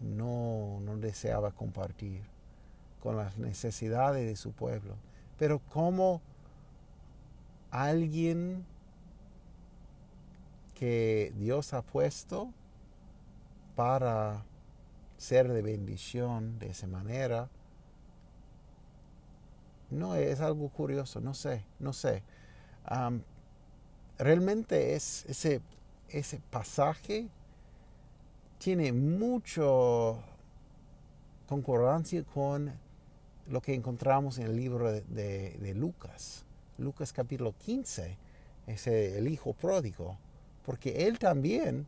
no, 0.00 0.78
no 0.80 0.96
deseaba 0.96 1.50
compartir 1.50 2.22
con 3.00 3.16
las 3.16 3.38
necesidades 3.38 4.26
de 4.26 4.36
su 4.36 4.52
pueblo. 4.52 4.94
Pero 5.38 5.58
como 5.58 6.20
alguien 7.70 8.64
que 10.74 11.32
Dios 11.36 11.72
ha 11.74 11.82
puesto 11.82 12.52
para 13.76 14.44
ser 15.16 15.52
de 15.52 15.62
bendición 15.62 16.58
de 16.58 16.70
esa 16.70 16.86
manera, 16.86 17.48
no 19.90 20.14
es 20.14 20.40
algo 20.40 20.68
curioso, 20.68 21.20
no 21.20 21.34
sé, 21.34 21.64
no 21.78 21.92
sé. 21.92 22.22
realmente 24.18 24.94
es 24.94 25.24
ese, 25.26 25.60
ese 26.08 26.40
pasaje 26.50 27.28
tiene 28.58 28.92
mucho 28.92 30.18
concordancia 31.48 32.22
con 32.24 32.72
lo 33.50 33.60
que 33.60 33.74
encontramos 33.74 34.38
en 34.38 34.46
el 34.46 34.56
libro 34.56 34.92
de, 34.92 35.72
Lucas. 35.74 36.44
Lucas 36.78 37.12
capítulo 37.12 37.52
15 37.58 38.16
es 38.66 38.86
el 38.86 39.28
hijo 39.28 39.52
pródigo, 39.52 40.16
porque 40.64 41.06
él 41.06 41.18
también 41.18 41.86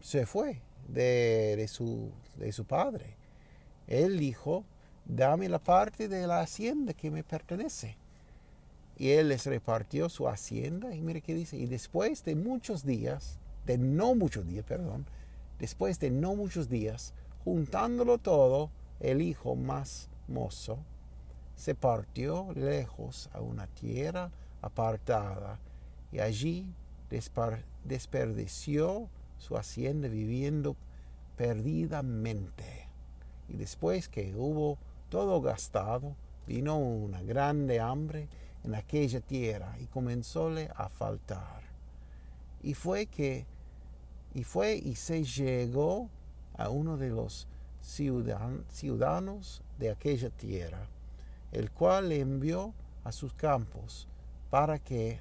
se 0.00 0.26
fue 0.26 0.60
de, 0.88 1.64
su, 1.68 2.10
de 2.36 2.50
su 2.52 2.64
padre. 2.64 3.16
Él 3.86 4.18
dijo, 4.18 4.64
dame 5.04 5.48
la 5.48 5.60
parte 5.60 6.08
de 6.08 6.26
la 6.26 6.40
hacienda 6.40 6.94
que 6.94 7.10
me 7.10 7.22
pertenece. 7.22 7.96
Y 8.98 9.10
él 9.10 9.28
les 9.28 9.46
repartió 9.46 10.08
su 10.08 10.28
hacienda 10.28 10.94
y 10.94 11.00
mire 11.00 11.22
qué 11.22 11.34
dice, 11.34 11.56
y 11.56 11.66
después 11.66 12.24
de 12.24 12.34
muchos 12.34 12.84
días, 12.84 13.38
de 13.66 13.78
no 13.78 14.16
muchos 14.16 14.46
días, 14.46 14.64
perdón, 14.64 15.06
después 15.60 16.00
de 16.00 16.10
no 16.10 16.34
muchos 16.34 16.68
días, 16.68 17.14
juntándolo 17.44 18.18
todo, 18.18 18.70
el 19.00 19.22
hijo 19.22 19.56
más 19.56 20.08
mozo 20.28 20.78
se 21.56 21.74
partió 21.74 22.52
lejos 22.54 23.28
a 23.32 23.40
una 23.40 23.66
tierra 23.66 24.30
apartada 24.62 25.58
y 26.10 26.20
allí 26.20 26.66
desperdició 27.84 29.08
su 29.38 29.56
hacienda 29.56 30.08
viviendo 30.08 30.76
perdidamente. 31.36 32.88
Y 33.48 33.56
después 33.56 34.08
que 34.08 34.34
hubo 34.34 34.78
todo 35.08 35.40
gastado, 35.40 36.14
vino 36.46 36.78
una 36.78 37.22
grande 37.22 37.80
hambre 37.80 38.28
en 38.64 38.74
aquella 38.74 39.20
tierra 39.20 39.76
y 39.80 39.86
comenzóle 39.86 40.70
a 40.74 40.88
faltar. 40.88 41.62
Y 42.62 42.74
fue 42.74 43.06
que 43.06 43.46
y 44.34 44.44
fue 44.44 44.76
y 44.76 44.94
se 44.94 45.24
llegó 45.24 46.08
a 46.56 46.70
uno 46.70 46.96
de 46.96 47.10
los 47.10 47.46
ciudadanos 47.82 49.62
de 49.78 49.90
aquella 49.90 50.30
tierra, 50.30 50.86
el 51.50 51.70
cual 51.70 52.08
le 52.08 52.20
envió 52.20 52.72
a 53.04 53.12
sus 53.12 53.34
campos 53.34 54.08
para 54.50 54.78
que 54.78 55.20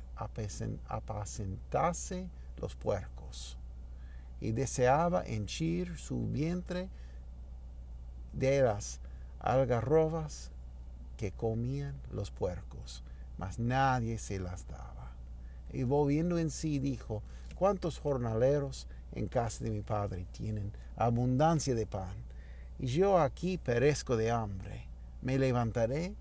apacentase 0.88 2.30
los 2.58 2.76
puercos, 2.76 3.58
y 4.40 4.52
deseaba 4.52 5.24
henchir 5.26 5.98
su 5.98 6.28
vientre 6.28 6.90
de 8.34 8.62
las 8.62 9.00
algarrobas 9.40 10.52
que 11.18 11.32
comían 11.32 11.96
los 12.12 12.32
puercos, 12.32 13.04
mas 13.38 13.60
nadie 13.60 14.18
se 14.18 14.40
las 14.40 14.68
daba. 14.68 15.12
Y 15.72 15.84
volviendo 15.84 16.38
en 16.38 16.50
sí 16.50 16.80
dijo, 16.80 17.24
¿cuántos 17.56 18.00
jornaleros 18.00 18.88
en 19.14 19.28
casa 19.28 19.64
de 19.64 19.72
mi 19.72 19.82
padre 19.82 20.26
tienen 20.32 20.72
abundancia 20.96 21.76
de 21.76 21.86
pan? 21.86 22.31
Yo 22.82 23.20
aquí 23.20 23.60
perezco 23.60 24.18
de 24.18 24.32
hambre. 24.32 24.88
Me 25.22 25.38
levantaré 25.38 26.16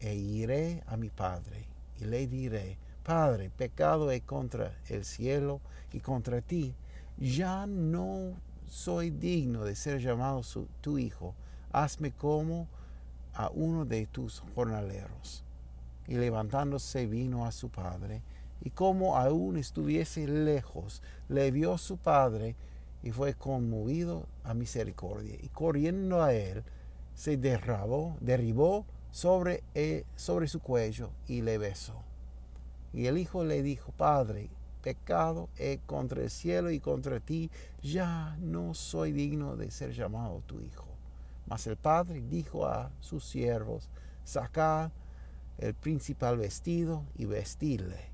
e 0.00 0.14
iré 0.16 0.82
a 0.88 0.96
mi 0.96 1.08
padre 1.08 1.68
y 2.00 2.04
le 2.04 2.26
diré, 2.26 2.78
Padre, 3.04 3.48
pecado 3.48 4.10
he 4.10 4.20
contra 4.20 4.76
el 4.88 5.04
cielo 5.04 5.60
y 5.92 6.00
contra 6.00 6.40
ti. 6.40 6.74
Ya 7.16 7.64
no 7.66 8.34
soy 8.66 9.10
digno 9.10 9.64
de 9.64 9.76
ser 9.76 10.00
llamado 10.00 10.42
tu 10.80 10.98
hijo. 10.98 11.36
Hazme 11.70 12.10
como 12.10 12.66
a 13.32 13.48
uno 13.48 13.84
de 13.84 14.06
tus 14.06 14.40
jornaleros. 14.56 15.44
Y 16.08 16.16
levantándose 16.16 17.06
vino 17.06 17.46
a 17.46 17.52
su 17.52 17.70
padre, 17.70 18.20
y 18.62 18.70
como 18.70 19.16
aún 19.16 19.56
estuviese 19.56 20.26
lejos, 20.26 21.02
le 21.28 21.52
vio 21.52 21.78
su 21.78 21.98
padre 21.98 22.56
y 23.02 23.12
fue 23.12 23.34
conmovido 23.34 24.26
a 24.44 24.54
misericordia. 24.54 25.36
Y 25.40 25.48
corriendo 25.48 26.22
a 26.22 26.32
él, 26.32 26.64
se 27.14 27.36
derrabó, 27.36 28.16
derribó 28.20 28.86
sobre, 29.10 29.62
eh, 29.74 30.04
sobre 30.16 30.48
su 30.48 30.60
cuello 30.60 31.10
y 31.26 31.42
le 31.42 31.58
besó. 31.58 32.02
Y 32.92 33.06
el 33.06 33.18
hijo 33.18 33.44
le 33.44 33.62
dijo, 33.62 33.92
Padre, 33.92 34.50
pecado 34.82 35.48
he 35.56 35.78
contra 35.86 36.22
el 36.22 36.30
cielo 36.30 36.70
y 36.70 36.80
contra 36.80 37.20
ti, 37.20 37.50
ya 37.82 38.36
no 38.40 38.74
soy 38.74 39.12
digno 39.12 39.56
de 39.56 39.70
ser 39.70 39.92
llamado 39.92 40.42
tu 40.46 40.60
hijo. 40.60 40.86
Mas 41.46 41.66
el 41.66 41.76
padre 41.76 42.22
dijo 42.22 42.66
a 42.66 42.90
sus 43.00 43.24
siervos, 43.24 43.88
sacad 44.24 44.90
el 45.58 45.74
principal 45.74 46.36
vestido 46.36 47.04
y 47.16 47.24
vestirle, 47.24 48.10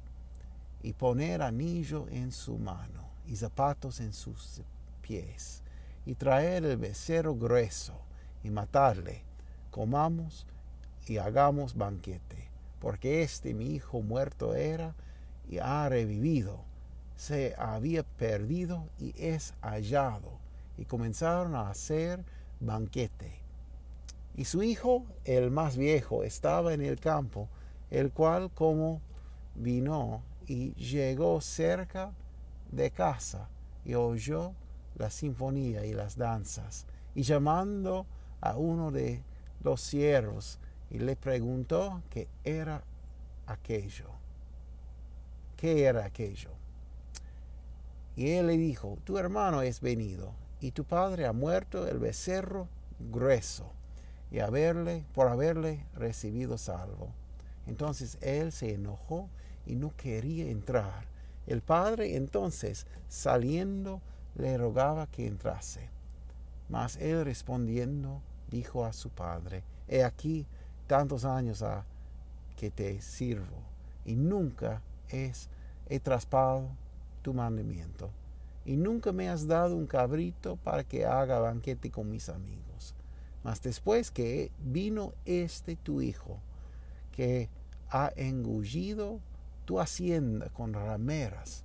y 0.82 0.92
poner 0.92 1.42
anillo 1.42 2.06
en 2.10 2.32
su 2.32 2.58
mano 2.58 3.08
y 3.26 3.36
zapatos 3.36 4.00
en 4.00 4.12
sus 4.12 4.62
pies, 5.06 5.62
y 6.06 6.14
traer 6.14 6.64
el 6.64 6.78
becerro 6.78 7.34
grueso 7.34 8.00
y 8.42 8.50
matarle. 8.50 9.22
Comamos 9.70 10.46
y 11.06 11.18
hagamos 11.18 11.76
banquete, 11.76 12.48
porque 12.80 13.22
este 13.22 13.52
mi 13.52 13.74
hijo 13.74 14.00
muerto 14.00 14.54
era 14.54 14.94
y 15.48 15.58
ha 15.58 15.88
revivido, 15.88 16.64
se 17.16 17.54
había 17.58 18.02
perdido 18.02 18.88
y 18.98 19.14
es 19.22 19.54
hallado. 19.60 20.38
Y 20.76 20.86
comenzaron 20.86 21.54
a 21.54 21.70
hacer 21.70 22.24
banquete. 22.60 23.32
Y 24.36 24.46
su 24.46 24.62
hijo, 24.62 25.04
el 25.24 25.50
más 25.50 25.76
viejo, 25.76 26.24
estaba 26.24 26.74
en 26.74 26.80
el 26.80 26.98
campo, 26.98 27.48
el 27.90 28.10
cual 28.10 28.50
como 28.50 29.00
vino 29.54 30.22
y 30.46 30.74
llegó 30.74 31.40
cerca 31.40 32.12
de 32.72 32.90
casa 32.90 33.48
y 33.84 33.94
oyó 33.94 34.52
la 34.96 35.10
sinfonía 35.10 35.84
y 35.84 35.92
las 35.92 36.16
danzas, 36.16 36.86
y 37.14 37.22
llamando 37.22 38.06
a 38.40 38.56
uno 38.56 38.90
de 38.90 39.22
los 39.62 39.80
siervos, 39.80 40.58
y 40.90 40.98
le 40.98 41.16
preguntó 41.16 42.02
qué 42.10 42.28
era 42.44 42.82
aquello. 43.46 44.08
¿Qué 45.56 45.84
era 45.84 46.04
aquello? 46.04 46.50
Y 48.16 48.30
él 48.30 48.46
le 48.46 48.56
dijo, 48.56 48.98
tu 49.04 49.18
hermano 49.18 49.62
es 49.62 49.80
venido, 49.80 50.32
y 50.60 50.70
tu 50.70 50.84
padre 50.84 51.26
ha 51.26 51.32
muerto 51.32 51.88
el 51.88 51.98
becerro 51.98 52.68
grueso, 53.10 53.72
y 54.30 54.40
haberle, 54.40 55.04
por 55.14 55.28
haberle 55.28 55.84
recibido 55.94 56.58
salvo. 56.58 57.08
Entonces 57.66 58.18
él 58.20 58.52
se 58.52 58.74
enojó 58.74 59.28
y 59.66 59.76
no 59.76 59.92
quería 59.96 60.50
entrar. 60.50 61.06
El 61.46 61.60
padre 61.60 62.16
entonces, 62.16 62.86
saliendo, 63.08 64.00
le 64.36 64.56
rogaba 64.56 65.06
que 65.06 65.26
entrase. 65.26 65.90
Mas 66.68 66.96
él 66.96 67.24
respondiendo, 67.24 68.20
dijo 68.50 68.84
a 68.84 68.92
su 68.92 69.10
padre, 69.10 69.62
he 69.88 70.02
aquí 70.02 70.46
tantos 70.86 71.24
años 71.24 71.62
a 71.62 71.84
que 72.56 72.70
te 72.70 73.00
sirvo 73.00 73.62
y 74.04 74.14
nunca 74.16 74.82
es, 75.08 75.48
he 75.88 76.00
traspado 76.00 76.68
tu 77.22 77.34
mandamiento 77.34 78.10
y 78.64 78.76
nunca 78.76 79.12
me 79.12 79.28
has 79.28 79.46
dado 79.46 79.76
un 79.76 79.86
cabrito 79.86 80.56
para 80.56 80.84
que 80.84 81.04
haga 81.04 81.38
banquete 81.38 81.90
con 81.90 82.10
mis 82.10 82.28
amigos. 82.28 82.94
Mas 83.42 83.60
después 83.60 84.10
que 84.10 84.50
vino 84.58 85.12
este 85.26 85.76
tu 85.76 86.00
hijo, 86.00 86.38
que 87.12 87.50
ha 87.90 88.10
engullido 88.16 89.20
tu 89.66 89.80
hacienda 89.80 90.48
con 90.48 90.72
rameras, 90.72 91.62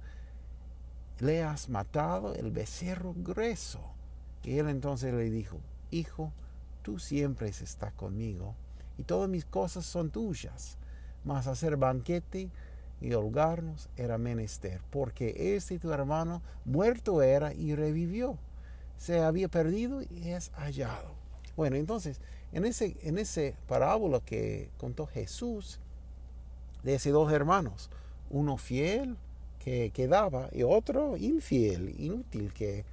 le 1.20 1.44
has 1.44 1.70
matado 1.70 2.34
el 2.34 2.52
becerro 2.52 3.14
grueso. 3.16 3.82
Y 4.44 4.58
él 4.58 4.70
entonces 4.70 5.14
le 5.14 5.30
dijo, 5.30 5.60
Hijo, 5.92 6.32
tú 6.82 7.00
siempre 7.00 7.50
estás 7.50 7.94
conmigo, 7.94 8.56
y 8.98 9.04
todas 9.04 9.30
mis 9.30 9.46
cosas 9.46 9.86
son 9.86 10.10
tuyas, 10.10 10.78
mas 11.24 11.48
hacer 11.48 11.78
banquete 11.78 12.50
y 13.02 13.14
holgarnos 13.14 13.90
era 13.96 14.18
menester, 14.18 14.82
porque 14.90 15.56
este 15.56 15.80
tu 15.80 15.92
hermano 15.92 16.42
muerto 16.66 17.22
era 17.22 17.54
y 17.54 17.76
revivió, 17.76 18.38
se 18.98 19.22
había 19.22 19.48
perdido 19.48 20.02
y 20.02 20.30
es 20.30 20.52
hallado. 20.52 21.14
Bueno, 21.56 21.76
entonces, 21.76 22.22
en 22.52 22.66
ese, 22.66 22.98
en 23.02 23.18
ese 23.18 23.56
parábola 23.68 24.20
que 24.20 24.70
contó 24.78 25.06
Jesús, 25.06 25.80
de 26.84 26.96
esos 26.96 27.12
dos 27.12 27.32
hermanos, 27.32 27.90
uno 28.30 28.58
fiel 28.58 29.18
que 29.70 29.92
quedaba 29.92 30.50
y 30.52 30.64
otro 30.64 31.16
infiel, 31.16 31.94
inútil, 32.00 32.52
que 32.54 32.84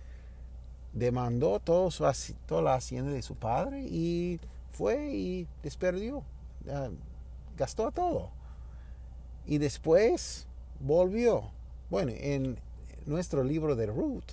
demandó 0.92 1.58
todo 1.58 1.90
su, 1.90 2.04
toda 2.44 2.60
la 2.60 2.74
hacienda 2.74 3.12
de 3.12 3.22
su 3.22 3.34
padre 3.34 3.86
y 3.88 4.38
fue 4.72 5.10
y 5.10 5.46
desperdió, 5.62 6.22
gastó 7.56 7.90
todo. 7.92 8.28
Y 9.46 9.56
después 9.56 10.46
volvió. 10.78 11.50
Bueno, 11.88 12.12
en 12.14 12.58
nuestro 13.06 13.42
libro 13.42 13.74
de 13.74 13.86
Ruth, 13.86 14.32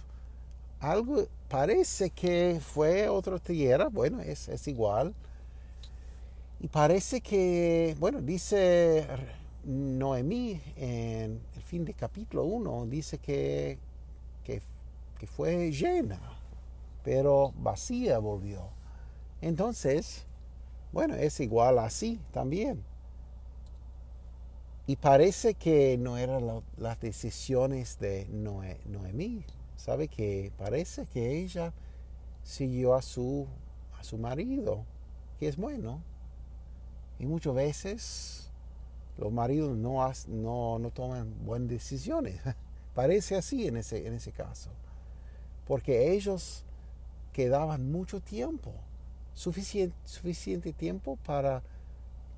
algo 0.82 1.25
parece 1.47 2.10
que 2.10 2.60
fue 2.62 3.08
otra 3.08 3.39
tierra, 3.39 3.88
bueno, 3.88 4.19
es, 4.19 4.49
es 4.49 4.67
igual. 4.67 5.13
Y 6.60 6.67
parece 6.67 7.21
que, 7.21 7.95
bueno, 8.01 8.21
dice 8.21 9.08
Noemí 9.63 10.62
en 10.75 11.39
fin 11.73 11.86
de 11.86 11.95
capítulo 11.95 12.43
1, 12.43 12.86
dice 12.86 13.17
que, 13.17 13.79
que, 14.43 14.62
fue 15.25 15.71
llena 15.71 16.19
pero 17.03 17.51
vacía 17.57 18.19
volvió. 18.19 18.69
Entonces, 19.41 20.23
bueno, 20.91 21.15
es 21.15 21.39
igual 21.39 21.79
así 21.79 22.19
también. 22.31 22.83
Y 24.86 24.97
parece 24.97 25.55
que 25.55 25.97
no 25.97 26.17
eran 26.17 26.62
las 26.77 26.99
decisiones 26.99 27.97
de 27.97 28.27
Noemí. 28.29 29.43
¿Sabe 29.75 30.07
que 30.09 30.51
Parece 30.59 31.07
que 31.07 31.39
ella 31.39 31.73
siguió 32.43 32.93
a 32.93 33.01
su, 33.01 33.47
a 33.99 34.03
su 34.03 34.19
marido, 34.19 34.86
que 35.39 35.47
es 35.47 35.57
bueno. 35.57 36.03
Y 37.17 37.25
muchas 37.25 37.55
veces 37.55 38.52
los 39.17 39.32
maridos 39.32 39.78
no, 39.78 40.12
no, 40.28 40.80
no 40.80 40.91
toman 40.91 41.34
buenas 41.45 41.69
decisiones. 41.69 42.41
Parece 42.95 43.36
así 43.36 43.67
en 43.67 43.78
ese, 43.78 44.08
en 44.08 44.13
ese 44.13 44.32
caso. 44.32 44.69
Porque 45.65 46.13
ellos 46.13 46.65
quedaban 47.32 47.91
mucho 47.91 48.19
tiempo, 48.19 48.73
suficiente, 49.34 49.95
suficiente 50.06 50.73
tiempo 50.73 51.17
para, 51.26 51.63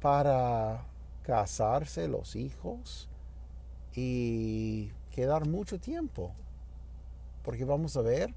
para 0.02 0.86
casarse 1.24 2.08
los 2.08 2.36
hijos 2.36 3.10
y 3.96 4.92
quedar 5.12 5.48
mucho 5.48 5.80
tiempo. 5.80 6.32
Porque 7.44 7.66
vamos 7.66 7.98
a 7.98 8.02
ver 8.02 8.34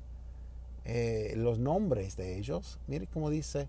eh, 0.85 1.35
los 1.37 1.59
nombres 1.59 2.17
de 2.17 2.39
ellos. 2.39 2.79
Mire 2.87 3.07
cómo 3.07 3.31
dice 3.31 3.69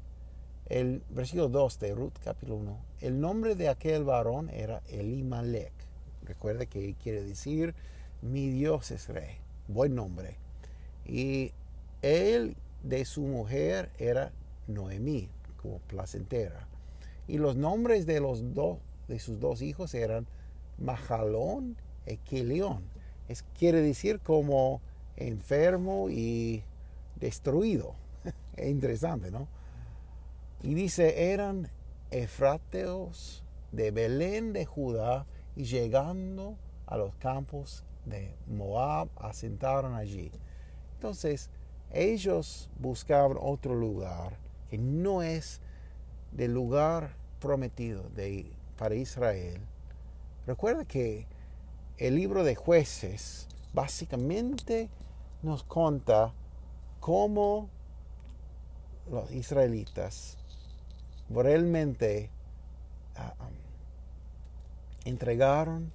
el 0.69 1.01
versículo 1.09 1.49
2 1.49 1.79
de 1.79 1.95
Ruth 1.95 2.13
capítulo 2.23 2.57
1. 2.57 2.77
El 3.01 3.19
nombre 3.19 3.55
de 3.55 3.69
aquel 3.69 4.03
varón 4.03 4.49
era 4.49 4.81
Elimelech. 4.87 5.73
Recuerda 6.23 6.67
que 6.67 6.93
quiere 6.93 7.23
decir 7.23 7.73
mi 8.21 8.49
Dios 8.49 8.91
es 8.91 9.07
rey. 9.07 9.37
Buen 9.67 9.95
nombre. 9.95 10.35
Y 11.05 11.51
él 12.03 12.55
de 12.83 13.03
su 13.05 13.21
mujer 13.23 13.89
era 13.97 14.31
Noemí, 14.67 15.29
como 15.57 15.79
placentera. 15.79 16.67
Y 17.27 17.39
los 17.39 17.55
nombres 17.55 18.05
de, 18.05 18.19
los 18.19 18.43
de 19.07 19.19
sus 19.19 19.39
dos 19.39 19.63
hijos 19.63 19.95
eran 19.95 20.27
Majalón 20.77 21.77
y 22.05 22.17
Quilión. 22.17 22.83
Es, 23.27 23.43
quiere 23.57 23.81
decir 23.81 24.19
como 24.19 24.81
enfermo 25.17 26.09
y 26.09 26.63
destruido. 27.19 27.95
es 28.55 28.69
interesante, 28.69 29.31
¿no? 29.31 29.47
Y 30.61 30.73
dice, 30.73 31.31
eran 31.31 31.69
efrateos 32.11 33.43
de 33.71 33.91
Belén 33.91 34.53
de 34.53 34.65
Judá 34.65 35.25
y 35.55 35.63
llegando 35.63 36.57
a 36.85 36.97
los 36.97 37.13
campos 37.15 37.83
de 38.05 38.33
Moab 38.47 39.09
asentaron 39.17 39.93
allí. 39.93 40.31
Entonces, 40.95 41.49
ellos 41.91 42.69
buscaban 42.79 43.37
otro 43.39 43.75
lugar 43.75 44.37
que 44.69 44.77
no 44.77 45.21
es 45.21 45.61
del 46.31 46.53
lugar 46.53 47.15
prometido 47.39 48.03
de, 48.15 48.51
para 48.77 48.95
Israel. 48.95 49.61
Recuerda 50.45 50.85
que 50.85 51.27
el 51.97 52.15
libro 52.15 52.43
de 52.43 52.55
jueces 52.55 53.47
básicamente 53.73 54.89
nos 55.41 55.63
cuenta 55.63 56.33
cómo 56.99 57.69
los 59.09 59.31
israelitas 59.31 60.38
realmente 61.29 62.29
ah, 63.15 63.33
ah, 63.39 63.49
entregaron 65.05 65.91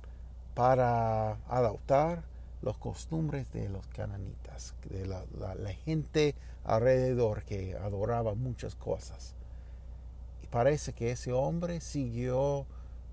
para 0.55 1.33
adoptar 1.49 2.23
los 2.62 2.79
costumbres 2.79 3.53
de 3.53 3.68
los 3.68 3.87
cananitas, 3.88 4.75
de 4.88 5.07
la, 5.07 5.25
gente 5.85 6.35
alrededor 6.64 7.42
que 7.42 7.77
adoraba 7.77 8.35
muchas 8.35 8.75
cosas. 8.75 9.35
Y 10.42 10.47
parece 10.47 10.94
que 10.94 11.11
ese 11.11 11.33
hombre 11.33 11.81
siguió 11.81 12.64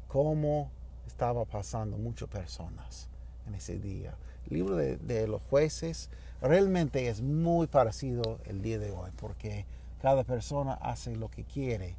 como 0.08 0.72
estaba 1.06 1.44
pasando 1.44 1.98
muchas 1.98 2.30
personas 2.30 3.10
en 3.48 3.56
ese 3.56 3.78
día. 3.78 4.16
El 4.50 4.58
libro 4.58 4.76
de, 4.78 5.28
los 5.28 5.42
jueces 5.42 6.10
realmente 6.42 7.10
es 7.10 7.22
muy 7.22 7.68
parecido 7.68 8.40
el 8.46 8.62
día 8.62 8.80
de 8.80 8.92
hoy, 8.92 9.12
porque 9.18 9.66
cada 10.02 10.24
persona 10.24 10.74
hace 10.74 11.16
lo 11.16 11.30
que 11.30 11.44
quiere 11.44 11.96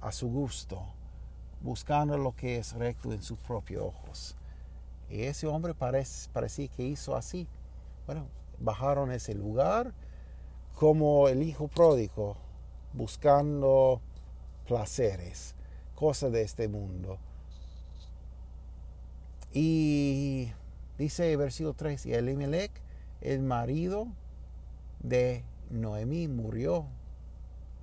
a 0.00 0.12
su 0.12 0.28
gusto, 0.28 0.82
buscando 1.60 2.16
lo 2.16 2.34
que 2.34 2.58
es 2.58 2.72
recto 2.74 3.12
en 3.12 3.22
sus 3.22 3.38
propios 3.38 3.82
ojos. 3.84 4.36
Y 5.10 5.22
ese 5.22 5.46
hombre 5.46 5.74
parece, 5.74 6.28
parecía 6.30 6.68
que 6.68 6.84
hizo 6.84 7.16
así. 7.16 7.48
Bueno, 8.06 8.26
bajaron 8.58 9.12
ese 9.12 9.34
lugar 9.34 9.92
como 10.74 11.28
el 11.28 11.42
hijo 11.42 11.68
pródigo, 11.68 12.36
buscando 12.92 14.00
placeres, 14.66 15.54
cosas 15.94 16.32
de 16.32 16.42
este 16.42 16.68
mundo. 16.68 17.18
Y 19.52 20.52
dice 20.98 21.36
versículo 21.36 21.74
3, 21.74 22.06
y 22.06 22.14
Elimelech, 22.14 22.70
el 23.20 23.42
marido 23.42 24.08
de 25.00 25.42
Noemí, 25.70 26.28
murió 26.28 26.86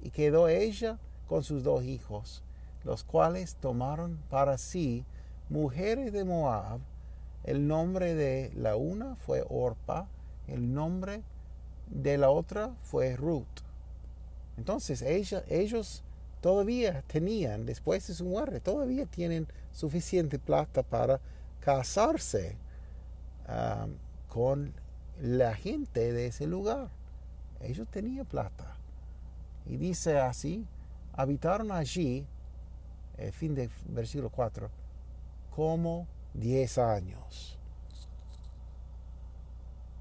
y 0.02 0.12
quedó 0.12 0.48
ella 0.48 1.00
con 1.28 1.44
sus 1.44 1.64
dos 1.64 1.84
hijos, 1.84 2.44
los 2.84 3.04
cuales 3.04 3.56
tomaron 3.56 4.20
para 4.30 4.58
sí 4.58 5.06
mujeres 5.50 6.12
de 6.14 6.24
Moab 6.24 6.80
el 7.46 7.68
nombre 7.68 8.16
de 8.16 8.52
la 8.56 8.76
una 8.76 9.16
fue 9.18 9.46
Orpa, 9.48 10.08
el 10.48 10.74
nombre 10.74 11.22
de 11.88 12.18
la 12.18 12.32
otra 12.32 12.74
fue 12.82 13.16
Ruth. 13.16 13.46
Entonces 14.58 15.04
ellos 15.04 16.04
todavía 16.42 17.04
tenían, 17.04 17.68
después 17.68 18.08
de 18.08 18.16
su 18.16 18.26
muerte, 18.26 18.60
todavía 18.62 19.06
tienen 19.06 19.48
suficiente 19.72 20.40
plata 20.40 20.82
para 20.82 21.20
casarse 21.60 22.58
um, 23.48 23.94
con 24.28 24.74
la 25.22 25.54
gente 25.54 26.14
de 26.14 26.28
ese 26.28 26.48
lugar. 26.48 26.90
Ellos 27.62 27.88
tenían 27.90 28.26
plata. 28.26 28.76
Y 29.68 29.78
dice 29.78 30.18
así, 30.18 30.66
habitaron 31.16 31.72
allí, 31.72 32.26
el 33.18 33.32
fin 33.32 33.56
del 33.56 33.70
versículo 33.88 34.30
4, 34.30 34.70
como 35.56 36.08
10 36.34 36.78
años. 36.78 37.58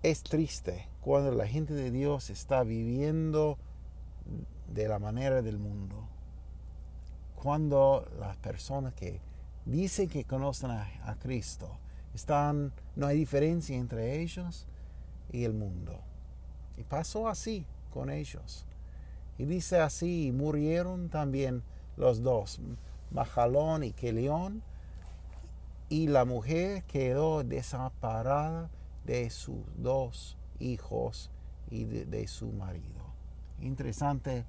Es 0.02 0.22
triste 0.22 0.88
cuando 1.00 1.30
la 1.32 1.46
gente 1.46 1.72
de 1.72 1.90
Dios 1.90 2.30
está 2.30 2.62
viviendo 2.62 3.58
de 4.68 4.88
la 4.88 4.98
manera 4.98 5.42
del 5.42 5.58
mundo. 5.58 6.08
cuando 7.36 8.10
las 8.18 8.38
personas 8.38 8.94
que 8.94 9.20
dicen 9.66 10.08
que 10.08 10.24
conocen 10.24 10.70
a, 10.70 10.88
a 11.04 11.14
Cristo 11.16 11.68
están, 12.14 12.72
no 12.96 13.06
hay 13.06 13.18
diferencia 13.18 13.76
entre 13.76 14.22
ellos 14.22 14.66
y 15.30 15.44
el 15.44 15.52
mundo. 15.52 16.00
Y 16.78 16.84
pasó 16.84 17.28
así 17.28 17.66
con 17.92 18.08
ellos. 18.08 18.66
Y 19.38 19.44
dice 19.46 19.80
así, 19.80 20.32
murieron 20.32 21.08
también 21.08 21.62
los 21.96 22.22
dos, 22.22 22.60
Majalón 23.10 23.82
y 23.82 23.92
Kelión, 23.92 24.62
y 25.88 26.08
la 26.08 26.24
mujer 26.24 26.84
quedó 26.84 27.44
desamparada 27.44 28.70
de 29.04 29.30
sus 29.30 29.60
dos 29.76 30.36
hijos 30.58 31.30
y 31.70 31.84
de, 31.84 32.26
su 32.26 32.48
marido. 32.52 33.04
Interesante 33.60 34.44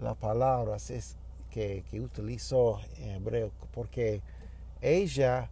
las 0.00 0.16
palabras 0.16 0.90
es 0.90 1.16
que, 1.50 1.84
utilizó 2.00 2.80
en 2.96 3.16
hebreo, 3.16 3.52
porque 3.72 4.22
ella 4.80 5.50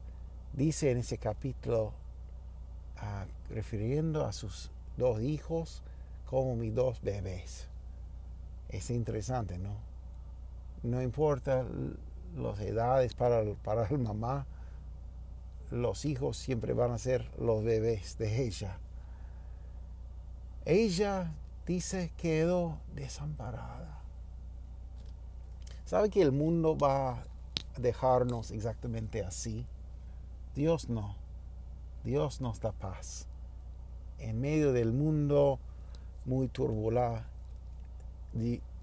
dice 0.52 0.90
en 0.90 0.98
ese 0.98 1.18
capítulo, 1.18 1.92
ah, 2.98 3.26
refiriendo 3.48 4.24
a 4.24 4.32
sus 4.32 4.70
dos 4.96 5.20
hijos 5.20 5.82
como 6.26 6.56
mis 6.56 6.74
dos 6.74 7.00
bebés. 7.02 7.69
Es 8.70 8.90
interesante, 8.90 9.58
¿no? 9.58 9.74
No 10.82 11.02
importa 11.02 11.64
las 12.36 12.60
edades 12.60 13.14
para, 13.14 13.42
para 13.62 13.90
la 13.90 13.98
mamá, 13.98 14.46
los 15.70 16.04
hijos 16.04 16.36
siempre 16.36 16.72
van 16.72 16.92
a 16.92 16.98
ser 16.98 17.30
los 17.38 17.62
bebés 17.62 18.16
de 18.18 18.44
ella. 18.44 18.78
Ella 20.64 21.32
dice 21.66 22.12
quedó 22.16 22.78
desamparada. 22.94 24.02
¿Sabe 25.84 26.10
que 26.10 26.22
el 26.22 26.32
mundo 26.32 26.76
va 26.76 27.14
a 27.14 27.24
dejarnos 27.76 28.50
exactamente 28.52 29.24
así? 29.24 29.66
Dios 30.54 30.88
no. 30.88 31.16
Dios 32.04 32.40
nos 32.40 32.60
da 32.60 32.72
paz. 32.72 33.26
En 34.18 34.40
medio 34.40 34.72
del 34.72 34.92
mundo 34.92 35.58
muy 36.24 36.48
turbulento, 36.48 37.22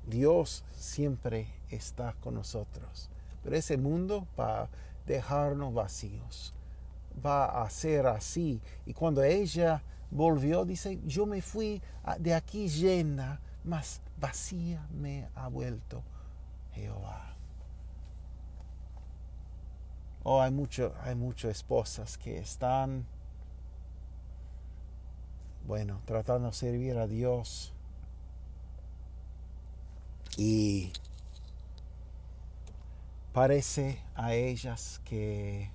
Dios 0.05 0.63
siempre 0.71 1.47
está 1.69 2.13
con 2.21 2.36
nosotros. 2.36 3.10
Pero 3.43 3.55
ese 3.55 3.77
mundo 3.77 4.27
va 4.39 4.63
a 4.63 4.69
dejarnos 5.05 5.73
vacíos. 5.73 6.53
Va 7.25 7.63
a 7.63 7.69
ser 7.69 8.07
así. 8.07 8.62
Y 8.86 8.93
cuando 8.93 9.23
ella 9.23 9.81
volvió, 10.12 10.65
dice, 10.65 10.99
yo 11.05 11.25
me 11.25 11.41
fui 11.41 11.81
de 12.19 12.33
aquí 12.33 12.67
llena, 12.67 13.39
mas 13.63 14.01
vacía 14.19 14.88
me 14.91 15.27
ha 15.36 15.47
vuelto 15.47 16.03
Jehová. 16.73 17.36
Oh, 20.23 20.41
hay 20.41 20.51
mucho, 20.51 20.93
hay 21.03 21.15
muchas 21.15 21.51
esposas 21.51 22.17
que 22.17 22.38
están, 22.38 23.05
bueno, 25.65 26.01
tratando 26.05 26.49
de 26.49 26.53
servir 26.53 26.97
a 26.97 27.07
Dios 27.07 27.73
y 30.38 30.93
parece 33.34 34.00
a 34.15 34.36
ellas 34.36 35.02
que 35.04 35.71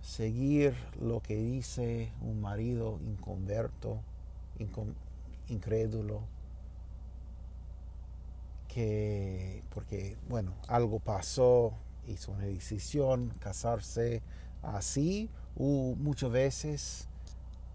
seguir 0.00 0.74
lo 1.00 1.20
que 1.20 1.36
dice 1.36 2.12
un 2.20 2.40
marido 2.40 3.00
inconverto, 3.04 4.00
incrédulo, 5.48 6.22
que 8.68 9.64
porque, 9.74 10.16
bueno, 10.28 10.54
algo 10.68 11.00
pasó, 11.00 11.72
hizo 12.06 12.32
una 12.32 12.44
decisión, 12.44 13.34
casarse 13.40 14.22
así, 14.62 15.28
o 15.56 15.94
muchas 15.96 16.30
veces 16.30 17.08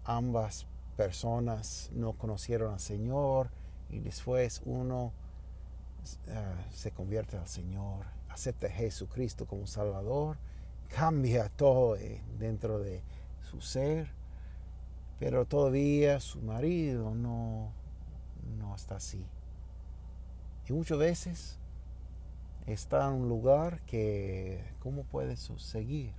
ambas 0.04 0.66
personas 0.96 1.90
no 1.92 2.14
conocieron 2.14 2.72
al 2.72 2.80
Señor 2.80 3.50
y 3.90 4.00
después 4.00 4.62
uno 4.64 5.12
ah, 6.30 6.54
se 6.72 6.90
convierte 6.90 7.36
al 7.36 7.46
Señor, 7.46 8.06
acepta 8.28 8.66
a 8.66 8.70
Jesucristo 8.70 9.46
como 9.46 9.66
Salvador, 9.66 10.38
cambia 10.88 11.48
todo 11.50 11.96
eh, 11.96 12.22
dentro 12.38 12.78
de 12.78 13.02
su 13.50 13.60
ser, 13.60 14.08
pero 15.18 15.44
todavía 15.44 16.20
su 16.20 16.40
marido 16.40 17.14
no, 17.14 17.72
no 18.58 18.74
está 18.74 18.96
así. 18.96 19.24
Y 20.68 20.72
muchas 20.72 20.98
veces 20.98 21.58
está 22.66 23.06
en 23.06 23.14
un 23.14 23.28
lugar 23.28 23.80
que, 23.82 24.64
¿cómo 24.80 25.04
puede 25.04 25.36
seguir? 25.36 26.12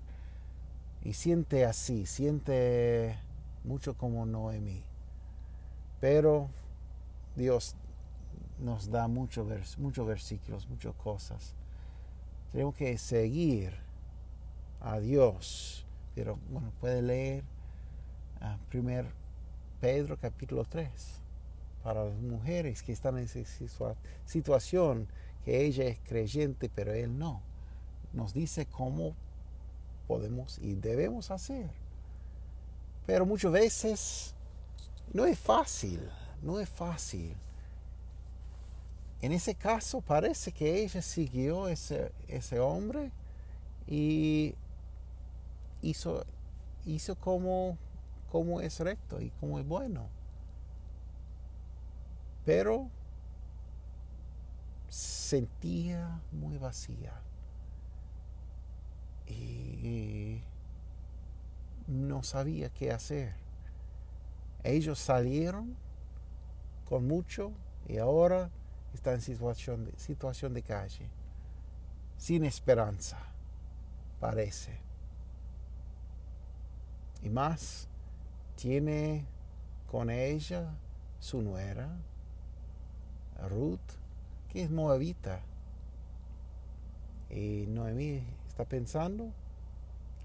Y 1.03 1.13
siente 1.13 1.65
así, 1.65 2.05
siente 2.05 3.19
mucho 3.67 3.95
como 3.95 4.25
Noemí. 4.25 4.83
Pero 5.99 6.49
Dios 7.35 7.75
nos 8.59 8.89
da 8.89 9.07
muchos 9.07 9.77
muchos 9.77 10.07
versículos, 10.07 10.67
muchas 10.67 10.95
cosas. 10.95 11.53
Tenemos 12.51 12.75
que 12.75 12.97
seguir 12.97 13.73
a 14.81 14.99
Dios. 14.99 15.85
Pero 16.15 16.39
bueno, 16.49 16.71
puede 16.79 17.01
leer 17.01 17.43
a 18.41 18.57
primer 18.69 19.05
Pedro 19.79 20.17
capítulo 20.17 20.63
3 20.65 20.91
para 21.83 22.05
las 22.05 22.17
mujeres 22.17 22.81
que 22.81 22.91
están 22.91 23.17
en 23.17 23.25
esa 23.25 23.39
situación, 24.25 25.07
que 25.45 25.65
ella 25.65 25.85
es 25.85 25.99
creyente, 25.99 26.69
pero 26.73 26.93
él 26.93 27.17
no. 27.17 27.41
Nos 28.13 28.33
dice 28.33 28.65
cómo 28.65 29.15
podemos 30.07 30.57
y 30.59 30.73
debemos 30.75 31.29
hacer. 31.29 31.69
Pero 33.07 33.25
muchas 33.25 33.53
veces 33.53 34.35
no 35.13 35.25
es 35.25 35.39
fácil, 35.39 36.07
no 36.43 36.59
es 36.59 36.69
fácil. 36.69 37.35
En 39.21 39.31
ese 39.31 39.55
caso 39.55 40.01
parece 40.01 40.51
que 40.51 40.83
ella 40.83 41.01
siguió 41.01 41.69
ese, 41.69 42.11
ese 42.27 42.59
hombre 42.59 43.11
y 43.87 44.53
hizo, 45.81 46.25
hizo 46.85 47.15
como, 47.15 47.77
como 48.29 48.59
es 48.59 48.77
recto 48.81 49.21
y 49.21 49.29
como 49.39 49.57
es 49.57 49.65
bueno. 49.65 50.09
Pero 52.45 52.89
sentía 54.89 56.19
muy 56.33 56.57
vacía. 56.57 57.13
Y 59.27 60.41
no 61.87 62.23
sabía 62.23 62.69
qué 62.69 62.91
hacer. 62.91 63.33
Ellos 64.63 64.99
salieron 64.99 65.75
con 66.87 67.07
mucho 67.07 67.51
y 67.87 67.97
ahora 67.97 68.49
está 68.93 69.13
en 69.13 69.21
situación 69.21 69.85
de, 69.85 69.97
situación 69.97 70.53
de 70.53 70.63
calle, 70.63 71.09
sin 72.17 72.43
esperanza, 72.43 73.17
parece. 74.19 74.79
Y 77.21 77.29
más, 77.29 77.87
tiene 78.55 79.25
con 79.89 80.09
ella 80.09 80.75
su 81.19 81.41
nuera, 81.41 81.89
Ruth, 83.49 83.79
que 84.49 84.63
es 84.63 84.71
moabita. 84.71 85.41
Y 87.29 87.65
Noemí 87.67 88.23
está 88.47 88.65
pensando, 88.65 89.31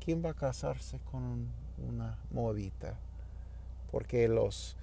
¿quién 0.02 0.24
va 0.24 0.30
a 0.30 0.34
casarse 0.34 0.98
con 1.10 1.48
una 1.78 2.18
moabita? 2.30 2.98
Porque 3.90 4.26
los 4.28 4.76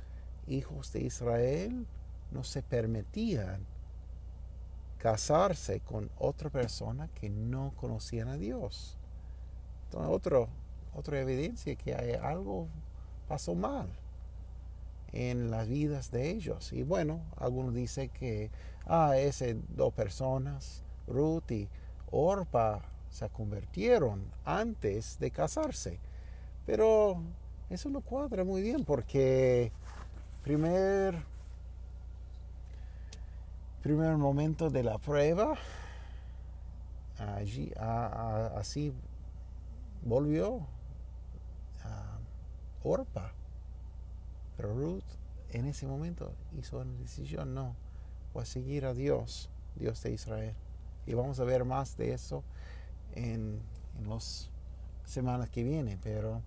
hijos 0.48 0.94
de 0.94 1.02
Israel 1.02 1.86
no 2.32 2.44
se 2.44 2.62
permitían 2.62 3.66
casarse 4.98 5.80
con 5.82 6.10
otra 6.18 6.50
persona 6.50 7.10
que 7.10 7.30
no 7.30 7.74
conocían 7.76 8.28
a 8.30 8.38
Dios. 8.38 8.98
Entonces, 9.86 10.12
otro, 10.12 10.50
otra 10.94 11.20
evidencia 11.20 11.76
que 11.76 11.94
algo 12.22 12.68
pasó 13.28 13.56
mal 13.56 13.90
en 15.12 15.52
las 15.52 15.68
vidas 15.68 16.12
de 16.12 16.30
ellos. 16.30 16.72
Y 16.72 16.84
bueno, 16.84 17.22
algunos 17.38 17.74
dicen 17.74 18.10
que, 18.10 18.52
ah, 18.86 19.18
esas 19.18 19.56
dos 19.76 19.94
personas, 19.94 20.84
Ruth 21.08 21.52
y 21.52 21.68
Orpa, 22.12 22.84
se 23.10 23.30
convirtieron 23.30 24.24
antes 24.45 25.19
de 25.19 25.32
casarse. 25.32 26.00
Pero 26.65 27.22
eso 27.69 27.89
no 27.89 28.02
cuadra 28.02 28.43
muy 28.43 28.62
bien 28.62 28.86
porque 28.86 29.72
primer, 30.43 31.24
primer 33.82 34.17
momento 34.17 34.69
de 34.69 34.84
la 34.84 34.98
prueba, 34.98 35.56
allí, 37.17 37.72
así 37.78 38.93
volvió 40.04 40.65
Orpa. 42.84 43.34
Pero 44.56 44.74
Ruth 44.74 45.04
en 45.52 45.65
ese 45.65 45.88
momento 45.88 46.34
hizo 46.58 46.80
una 46.80 46.93
decisión, 47.00 47.54
no, 47.54 47.76
o 48.34 48.39
a 48.39 48.45
seguir 48.45 48.86
a 48.86 48.93
Dios, 48.93 49.50
Dios 49.76 50.02
de 50.04 50.12
Israel. 50.12 50.56
Y 51.06 51.13
vamos 51.13 51.39
a 51.39 51.43
ver 51.43 51.65
más 51.65 51.98
de 51.98 52.13
eso 52.13 52.43
en, 53.15 53.62
en 53.98 54.10
las 54.10 54.50
semanas 55.06 55.50
que 55.50 55.63
vienen, 55.63 56.00
pero 56.02 56.41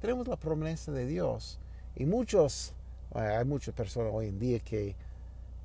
tenemos 0.00 0.28
la 0.28 0.36
promesa 0.36 0.92
de 0.92 1.06
Dios. 1.06 1.58
Y 1.94 2.04
muchos, 2.04 2.74
hay 3.12 3.44
muchas 3.44 3.74
personas 3.74 4.12
hoy 4.12 4.28
en 4.28 4.38
día 4.38 4.60
que 4.60 4.94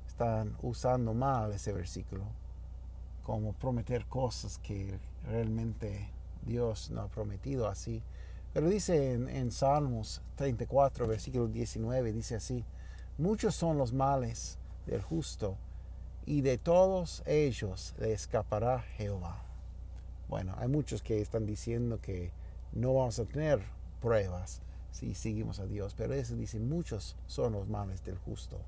están 0.06 0.56
usando 0.62 1.14
mal 1.14 1.52
ese 1.52 1.72
versículo, 1.72 2.24
como 3.22 3.52
prometer 3.52 4.06
cosas 4.06 4.58
que 4.58 4.98
realmente 5.26 6.10
Dios 6.44 6.90
no 6.90 7.02
ha 7.02 7.08
prometido 7.08 7.68
así. 7.68 8.02
Pero 8.52 8.68
dice 8.68 9.12
en, 9.12 9.28
en, 9.28 9.50
Salmos 9.50 10.22
34, 10.36 11.06
versículo 11.06 11.48
19, 11.48 12.12
dice 12.12 12.36
así, 12.36 12.64
muchos 13.18 13.54
son 13.54 13.78
los 13.78 13.92
males 13.92 14.58
del 14.86 15.02
justo, 15.02 15.56
y 16.24 16.40
de 16.42 16.58
todos 16.58 17.22
ellos 17.26 17.94
le 17.98 18.12
escapará 18.12 18.80
Jehová. 18.96 19.51
Bueno, 20.32 20.54
hay 20.56 20.66
muchos 20.66 21.02
que 21.02 21.20
están 21.20 21.44
diciendo 21.44 22.00
que 22.00 22.30
no 22.72 22.94
vamos 22.94 23.18
a 23.18 23.26
tener 23.26 23.60
pruebas 24.00 24.62
si 24.90 25.14
seguimos 25.14 25.60
a 25.60 25.66
Dios, 25.66 25.92
pero 25.94 26.14
eso 26.14 26.34
dice, 26.36 26.58
muchos 26.58 27.16
son 27.26 27.52
los 27.52 27.68
males 27.68 28.02
del 28.02 28.16
justo. 28.16 28.58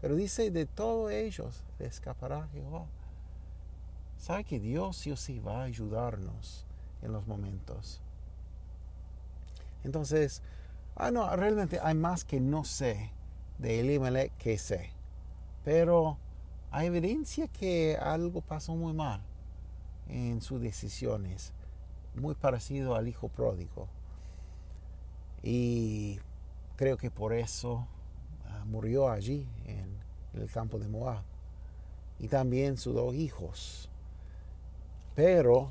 Pero 0.00 0.16
dice, 0.16 0.50
de 0.50 0.64
todos 0.64 1.12
ellos 1.12 1.62
le 1.78 1.84
escapará 1.84 2.48
Jehová. 2.50 2.86
¿Sabe 4.16 4.44
que 4.44 4.58
Dios 4.58 4.96
sí 4.96 5.12
o 5.12 5.18
sí 5.18 5.38
va 5.38 5.60
a 5.60 5.64
ayudarnos 5.64 6.64
en 7.02 7.12
los 7.12 7.26
momentos? 7.26 8.00
Entonces, 9.84 10.40
ah, 10.94 11.10
no, 11.10 11.36
realmente 11.36 11.78
hay 11.78 11.94
más 11.94 12.24
que 12.24 12.40
no 12.40 12.64
sé 12.64 13.12
de 13.58 13.80
Elimelech 13.80 14.34
que 14.38 14.56
sé. 14.56 14.92
Pero 15.62 16.16
hay 16.70 16.86
evidencia 16.86 17.48
que 17.48 17.98
algo 18.00 18.40
pasó 18.40 18.74
muy 18.74 18.94
mal 18.94 19.20
en 20.08 20.40
sus 20.40 20.60
decisiones, 20.60 21.52
muy 22.14 22.34
parecido 22.34 22.94
al 22.94 23.08
hijo 23.08 23.28
pródigo. 23.28 23.88
Y 25.42 26.18
creo 26.76 26.96
que 26.96 27.10
por 27.10 27.32
eso 27.32 27.86
ah, 28.46 28.64
murió 28.66 29.08
allí 29.08 29.48
en, 29.66 29.96
el 30.34 30.50
campo 30.50 30.78
de 30.78 30.88
Moab. 30.88 31.22
Y 32.18 32.28
también 32.28 32.76
sus 32.76 32.94
dos 32.94 33.14
hijos. 33.14 33.88
Pero 35.14 35.70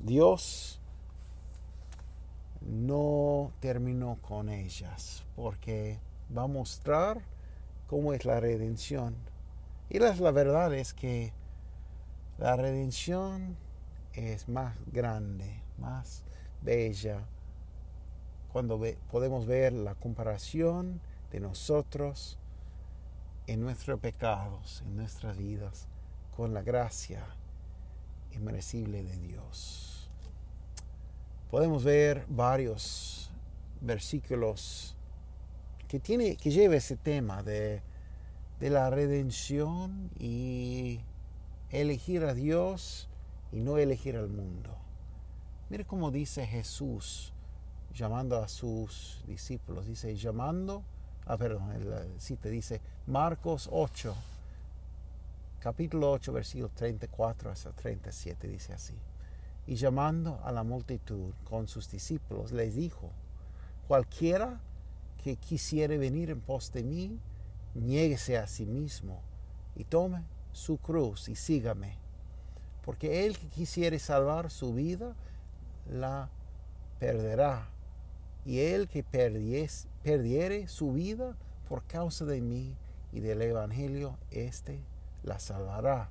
Dios 0.00 0.80
no 2.60 3.52
terminó 3.60 4.18
con 4.20 4.48
ellas 4.48 5.24
porque 5.36 6.00
va 6.36 6.42
a 6.42 6.48
mostrar 6.48 7.22
cómo 7.86 8.12
es 8.12 8.24
la 8.24 8.40
redención. 8.40 9.14
Y 9.90 10.00
la, 10.00 10.14
la 10.16 10.30
verdad 10.32 10.74
es 10.74 10.92
que 10.92 11.32
la 12.38 12.56
redención 12.56 13.56
es 14.12 14.48
más 14.48 14.76
grande, 14.92 15.62
más 15.76 16.22
bella, 16.62 17.20
cuando 18.52 18.80
podemos 19.10 19.46
ver 19.46 19.72
la 19.72 19.94
comparación 19.94 21.00
de 21.30 21.40
nosotros 21.40 22.38
en 23.46 23.60
nuestros 23.60 24.00
pecados, 24.00 24.82
en 24.86 24.96
nuestras 24.96 25.36
vidas, 25.36 25.88
con 26.36 26.54
la 26.54 26.62
gracia 26.62 27.24
inmerecible 28.32 29.02
de 29.02 29.18
Dios. 29.18 30.10
Podemos 31.50 31.82
ver 31.82 32.24
varios 32.28 33.30
versículos 33.80 34.96
que, 35.88 35.98
tiene, 35.98 36.36
que 36.36 36.50
lleva 36.50 36.76
ese 36.76 36.96
tema 36.96 37.42
de, 37.42 37.82
de 38.60 38.70
la 38.70 38.90
redención 38.90 40.10
y 40.18 41.00
elegir 41.70 42.24
a 42.24 42.34
Dios 42.34 43.08
y 43.52 43.60
no 43.60 43.78
elegir 43.78 44.16
al 44.16 44.28
mundo. 44.28 44.70
Mire 45.70 45.84
cómo 45.84 46.10
dice 46.10 46.46
Jesús 46.46 47.32
llamando 47.94 48.42
a 48.42 48.48
sus 48.48 49.22
discípulos. 49.26 49.86
Dice, 49.86 50.14
llamando, 50.16 50.82
ah, 51.26 51.36
perdón, 51.36 51.72
el 51.72 52.20
cita 52.20 52.48
dice 52.48 52.80
Marcos 53.06 53.68
8, 53.70 54.14
capítulo 55.60 56.12
8, 56.12 56.32
versículo 56.32 56.70
34 56.74 57.50
hasta 57.50 57.72
37, 57.72 58.48
dice 58.48 58.72
así. 58.72 58.94
Y 59.66 59.74
llamando 59.74 60.40
a 60.44 60.52
la 60.52 60.62
multitud 60.62 61.34
con 61.44 61.68
sus 61.68 61.90
discípulos, 61.90 62.52
les 62.52 62.74
dijo, 62.74 63.10
cualquiera 63.86 64.60
que 65.22 65.36
quisiere 65.36 65.98
venir 65.98 66.30
en 66.30 66.40
pos 66.40 66.72
de 66.72 66.84
mí, 66.84 67.18
niéguese 67.74 68.38
a 68.38 68.46
sí 68.46 68.64
mismo 68.64 69.20
y 69.76 69.84
tome 69.84 70.24
su 70.52 70.78
cruz 70.78 71.28
y 71.28 71.36
sígame. 71.36 71.96
Porque 72.84 73.26
el 73.26 73.38
que 73.38 73.48
quisiere 73.48 73.98
salvar 73.98 74.50
su 74.50 74.74
vida, 74.74 75.14
la 75.90 76.30
perderá 76.98 77.68
y 78.44 78.60
el 78.60 78.88
que 78.88 79.02
perdiere 79.02 80.68
su 80.68 80.92
vida 80.92 81.36
por 81.68 81.82
causa 81.84 82.24
de 82.24 82.40
mí 82.40 82.74
y 83.12 83.20
del 83.20 83.42
Evangelio, 83.42 84.16
éste 84.30 84.80
la 85.22 85.38
salvará. 85.38 86.08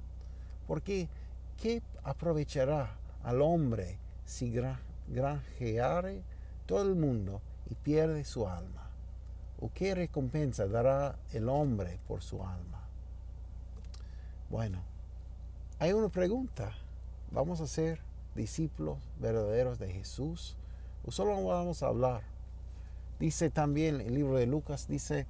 Porque, 0.67 1.09
¿qué 1.57 1.81
aprovechará 2.03 2.95
al 3.23 3.41
hombre 3.41 3.97
si 4.25 4.53
granjeare 5.07 6.21
todo 6.65 6.81
el 6.83 6.95
mundo 6.95 7.41
y 7.69 7.75
pierde 7.75 8.23
su 8.23 8.47
alma? 8.47 8.89
¿O 9.59 9.71
qué 9.73 9.95
recompensa 9.95 10.67
dará 10.67 11.17
el 11.31 11.49
hombre 11.49 11.99
por 12.07 12.21
su 12.21 12.43
alma? 12.43 12.76
Bueno, 14.49 14.81
hay 15.77 15.91
una 15.91 16.09
pregunta. 16.09 16.71
¿Vamos 17.31 17.59
a 17.59 17.67
ser 17.67 17.99
discípulos 18.33 18.97
verdaderos 19.19 19.77
de 19.77 19.91
Jesús? 19.91 20.55
solo 21.09 21.43
vamos 21.43 21.83
a 21.83 21.87
hablar. 21.87 22.21
Dice 23.19 23.49
también 23.49 23.99
el 24.01 24.13
libro 24.13 24.37
de 24.37 24.45
Lucas, 24.45 24.87
dice 24.87 25.25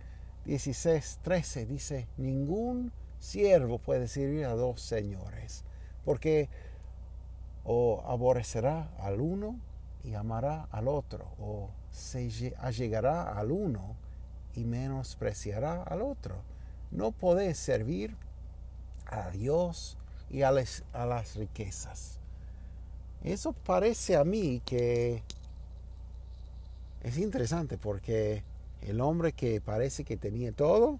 16, 0.45 1.19
13, 1.23 1.65
dice, 1.65 2.07
ningún 2.17 2.91
siervo 3.19 3.79
puede 3.79 4.07
servir 4.07 4.45
a 4.45 4.55
dos 4.55 4.81
señores, 4.81 5.63
porque 6.03 6.49
o 7.63 8.03
aborrecerá 8.07 8.89
al 8.99 9.21
uno 9.21 9.59
y 10.03 10.15
amará 10.15 10.67
al 10.71 10.87
otro, 10.87 11.27
o 11.39 11.69
se 11.91 12.55
allegará 12.59 13.37
al 13.37 13.51
uno 13.51 13.95
y 14.55 14.63
menospreciará 14.63 15.83
al 15.83 16.01
otro. 16.01 16.35
No 16.91 17.11
podés 17.11 17.57
servir 17.57 18.15
a 19.09 19.29
Dios 19.31 19.97
y 20.29 20.41
a, 20.41 20.49
a 20.49 21.05
las 21.05 21.35
riquezas. 21.35 22.19
Eso 23.23 23.53
parece 23.53 24.15
a 24.15 24.23
mí 24.23 24.61
que 24.65 25.23
es 27.03 27.17
interesante 27.17 27.77
porque 27.77 28.43
el 28.81 29.01
hombre 29.01 29.33
que 29.33 29.61
parece 29.61 30.03
que 30.03 30.17
tenía 30.17 30.51
todo, 30.51 30.99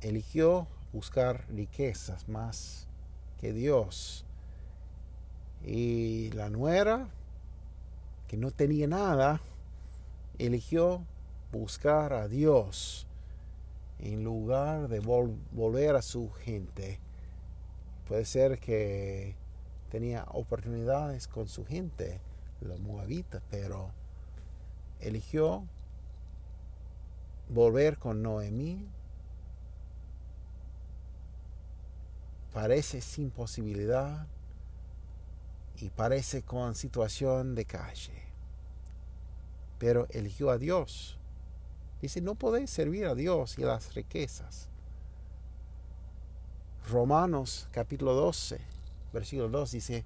eligió 0.00 0.66
buscar 0.92 1.44
riquezas 1.50 2.28
más 2.28 2.86
que 3.40 3.52
Dios. 3.52 4.24
Y 5.64 6.30
la 6.30 6.48
nuera, 6.48 7.08
que 8.28 8.36
no 8.36 8.50
tenía 8.50 8.86
nada, 8.86 9.40
eligió 10.38 11.02
buscar 11.52 12.12
a 12.12 12.28
Dios 12.28 13.06
en 14.02 14.24
lugar 14.24 14.88
de 14.88 15.00
volver 15.00 15.96
a 15.96 16.02
su 16.02 16.30
gente. 16.30 16.98
Puede 18.08 18.24
ser 18.24 18.58
que 18.58 19.36
tenía 19.90 20.24
oportunidades 20.30 21.28
con 21.28 21.48
su 21.48 21.64
gente, 21.64 22.20
los 22.60 22.80
moabitas, 22.80 23.42
pero 23.50 23.92
eligió 25.00 25.64
volver 27.48 27.98
con 27.98 28.22
Noemí. 28.22 28.88
Parece 32.52 33.00
sin 33.00 33.30
posibilidad 33.30 34.26
y 35.76 35.90
parece 35.90 36.42
con 36.42 36.74
situación 36.74 37.54
de 37.54 37.64
calle. 37.64 38.22
Pero 39.78 40.06
eligió 40.10 40.50
a 40.50 40.58
Dios. 40.58 41.19
Dice, 42.00 42.20
no 42.20 42.34
podéis 42.34 42.70
servir 42.70 43.06
a 43.06 43.14
Dios 43.14 43.58
y 43.58 43.62
a 43.64 43.66
las 43.66 43.94
riquezas. 43.94 44.68
Romanos 46.88 47.68
capítulo 47.72 48.14
12, 48.14 48.58
versículo 49.12 49.48
2 49.48 49.70
dice, 49.72 50.04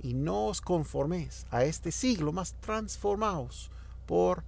y 0.00 0.14
no 0.14 0.46
os 0.46 0.60
conforméis 0.60 1.46
a 1.50 1.64
este 1.64 1.92
siglo, 1.92 2.32
más 2.32 2.54
transformaos 2.60 3.70
por 4.06 4.42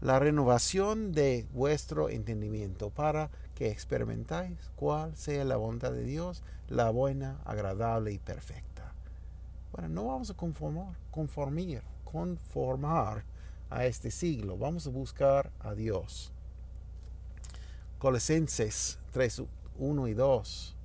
la 0.00 0.18
renovación 0.18 1.12
de 1.12 1.46
vuestro 1.52 2.08
entendimiento 2.08 2.90
para 2.90 3.30
que 3.54 3.70
experimentáis 3.70 4.58
cuál 4.76 5.16
sea 5.16 5.44
la 5.44 5.56
voluntad 5.56 5.92
de 5.92 6.04
Dios, 6.04 6.42
la 6.68 6.90
buena, 6.90 7.40
agradable 7.44 8.12
y 8.12 8.18
perfecta. 8.18 8.92
Bueno, 9.72 9.88
no 9.88 10.06
vamos 10.06 10.30
a 10.30 10.34
conformar, 10.34 10.96
conformir, 11.10 11.82
conformar 12.04 13.24
a 13.70 13.86
este 13.86 14.10
siglo, 14.10 14.56
vamos 14.56 14.86
a 14.86 14.90
buscar 14.90 15.50
a 15.60 15.74
Dios. 15.74 16.32
Colosenses 17.98 18.98
3, 19.12 19.42
1 19.78 20.08
y 20.08 20.14
2. 20.14 20.76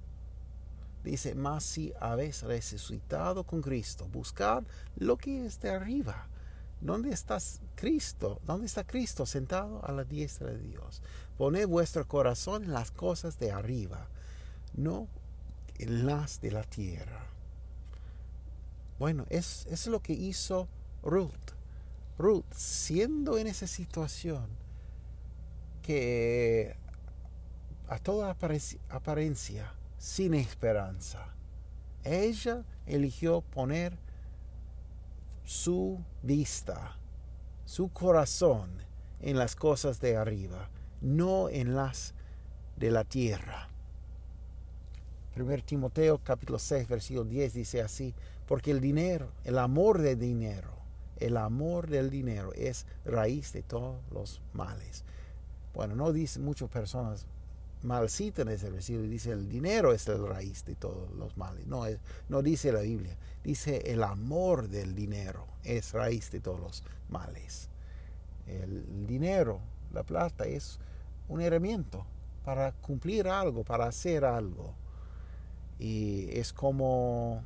Dice, 1.03 1.36
mas 1.36 1.63
si 1.63 1.93
habéis 1.99 2.43
resucitado 2.43 3.43
con 3.43 3.61
Cristo, 3.61 4.07
buscad 4.11 4.63
lo 4.97 5.17
que 5.17 5.45
es 5.45 5.59
de 5.61 5.69
arriba. 5.69 6.27
¿Dónde 6.82 7.11
está 7.11 7.38
Cristo? 7.75 8.39
¿Dónde 8.45 8.65
está 8.65 8.86
Cristo 8.86 9.25
sentado 9.25 9.84
a 9.86 9.91
la 9.91 10.03
diestra 10.03 10.47
de 10.51 10.59
Dios? 10.59 11.01
Poned 11.38 11.67
vuestro 11.67 12.07
corazón 12.07 12.63
en 12.63 12.73
las 12.73 12.91
cosas 12.91 13.38
de 13.38 13.51
arriba, 13.51 14.07
no 14.75 15.07
en 15.77 16.05
las 16.05 16.41
de 16.41 16.51
la 16.51 16.63
tierra. 16.63 17.25
Bueno, 18.97 19.25
es, 19.30 19.65
es 19.67 19.88
lo 19.88 20.01
que 20.01 20.13
hizo 20.13 20.67
Ruth. 21.03 21.59
Ruth, 22.20 22.51
siendo 22.53 23.38
en 23.38 23.47
esa 23.47 23.65
situación 23.65 24.45
que 25.82 26.76
a 27.88 27.97
toda 27.97 28.36
apariencia 28.89 29.74
sin 29.97 30.34
esperanza. 30.34 31.34
Ella 32.03 32.65
eligió 32.86 33.39
poner 33.41 33.97
su 35.45 36.03
vista, 36.22 36.97
su 37.63 37.88
corazón 37.88 38.70
en 39.22 39.38
las 39.38 39.55
cosas 39.55 40.01
de 40.01 40.17
arriba, 40.17 40.70
no 40.99 41.47
en 41.47 41.74
las 41.74 42.13
de 42.76 42.91
la 42.91 43.05
tierra. 43.05 43.70
1 45.38 45.63
Timoteo 45.63 46.20
capítulo 46.22 46.59
6 46.59 46.88
versículo 46.89 47.24
10 47.24 47.53
dice 47.53 47.82
así, 47.82 48.13
porque 48.45 48.72
el 48.72 48.82
dinero, 48.82 49.32
el 49.45 49.57
amor 49.57 50.01
del 50.01 50.20
dinero, 50.20 50.78
el 51.20 51.38
amor 51.38 51.88
del 51.88 52.09
dinero 52.09 52.53
es 52.53 52.86
raíz 53.05 53.53
de 53.53 53.63
todos 53.63 53.97
los 54.11 54.41
males. 54.53 55.03
Bueno, 55.74 55.95
no 55.95 56.11
dice 56.11 56.39
muchas 56.39 56.70
personas 56.70 57.26
mal 57.84 58.09
citan 58.09 58.49
ese 58.49 58.70
versículo 58.70 59.05
y 59.05 59.09
dice 59.09 59.32
el 59.32 59.47
dinero 59.47 59.93
es 59.93 60.07
la 60.07 60.17
raíz 60.17 60.65
de 60.65 60.76
todos 60.76 61.11
los 61.11 61.38
males. 61.38 61.65
No, 61.67 61.86
es, 61.86 61.99
no 62.28 62.41
dice 62.41 62.72
la 62.72 62.82
Biblia, 62.82 63.15
dice 63.43 63.91
el 63.91 64.03
amor 64.03 64.67
del 64.67 64.95
dinero 64.95 65.45
es 65.63 65.93
raíz 65.93 66.32
de 66.32 66.39
todos 66.39 66.59
los 66.59 66.84
males. 67.09 67.70
El 68.47 69.05
dinero, 69.07 69.59
la 69.93 70.03
plata, 70.03 70.45
es 70.45 70.80
un 71.28 71.41
herramienta 71.41 71.99
para 72.43 72.72
cumplir 72.72 73.28
algo, 73.28 73.63
para 73.63 73.86
hacer 73.86 74.26
algo. 74.26 74.74
Y 75.78 76.28
es 76.38 76.51
como, 76.51 77.43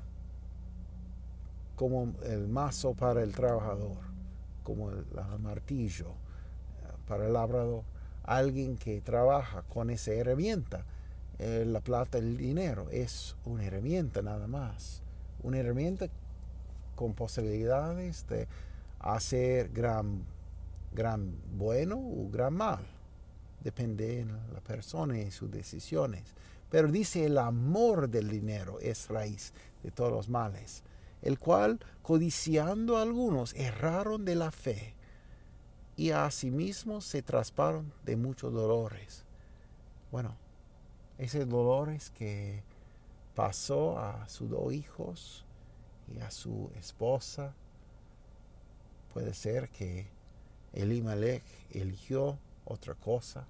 como 1.76 2.14
el 2.24 2.48
mazo 2.48 2.94
para 2.94 3.24
el 3.24 3.34
trabajador, 3.34 3.98
como 4.64 4.90
el 4.90 5.06
martillo 5.40 6.08
eh, 6.08 6.94
para 7.08 7.28
el 7.28 7.34
labrador 7.34 7.84
alguien 8.24 8.78
que 8.78 9.02
trabaja 9.02 9.64
con 9.64 9.90
esa 9.90 10.14
herramienta. 10.14 10.86
Eh, 11.40 11.66
la 11.68 11.82
plata, 11.82 12.18
el 12.18 12.38
dinero, 12.38 12.88
es 12.90 13.36
una 13.46 13.66
herramienta 13.66 14.22
nada 14.22 14.48
más. 14.48 15.02
Una 15.42 15.60
herramienta 15.60 16.08
con 16.96 17.14
posibilidades 17.14 18.26
de 18.28 18.48
hacer 19.00 19.70
gran, 19.70 20.24
gran 20.94 21.36
bueno 21.58 21.98
o 21.98 22.30
gran 22.30 22.54
mal. 22.54 22.86
Depende 23.64 24.24
de 24.24 24.26
la 24.26 24.62
persona 24.62 25.20
y 25.20 25.32
sus 25.32 25.52
decisiones. 25.52 26.24
Pero 26.70 26.92
dice 26.92 27.26
el 27.26 27.38
amor 27.38 28.10
del 28.10 28.30
dinero 28.30 28.80
es 28.80 29.08
raíz 29.10 29.54
de 29.84 29.92
todos 29.92 30.12
los 30.12 30.30
males, 30.30 30.84
el 31.24 31.40
cual, 31.40 31.80
codiciando 32.02 32.98
algunos, 32.98 33.54
erraron 33.56 34.26
de 34.26 34.36
la 34.36 34.52
fe 34.52 34.94
y 35.96 36.12
asimismo 36.12 37.02
se 37.02 37.22
trasparon 37.22 37.94
de 38.04 38.18
muchos 38.18 38.54
dolores. 38.54 39.24
Bueno, 40.12 40.36
esos 41.18 41.48
dolores 41.48 42.12
que 42.12 42.64
pasó 43.36 43.98
a 43.98 44.28
sus 44.28 44.50
dos 44.50 44.74
hijos 44.74 45.46
y 46.14 46.20
a 46.20 46.30
su 46.30 46.70
esposa, 46.76 47.56
puede 49.14 49.34
ser 49.34 49.70
que 49.70 50.08
Elimelech 50.74 51.44
eligió 51.72 52.38
otra 52.66 52.96
cosa 52.96 53.46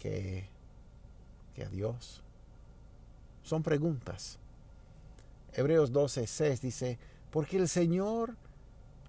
que, 0.00 0.48
que 1.54 1.64
a 1.64 1.68
Dios. 1.68 2.22
Son 3.42 3.62
preguntas. 3.62 4.40
Hebreos 5.52 5.92
12, 5.92 6.26
6 6.26 6.60
dice, 6.60 6.98
porque 7.30 7.56
el 7.56 7.68
Señor 7.68 8.36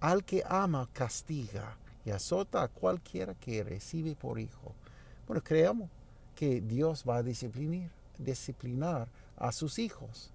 al 0.00 0.24
que 0.24 0.42
ama 0.46 0.88
castiga 0.92 1.76
y 2.04 2.10
azota 2.10 2.62
a 2.62 2.68
cualquiera 2.68 3.34
que 3.34 3.64
recibe 3.64 4.14
por 4.14 4.38
hijo. 4.38 4.74
Bueno, 5.26 5.42
creemos 5.42 5.90
que 6.34 6.60
Dios 6.60 7.04
va 7.06 7.16
a 7.16 7.22
disciplinar, 7.22 7.90
disciplinar 8.16 9.08
a 9.36 9.52
sus 9.52 9.78
hijos. 9.78 10.32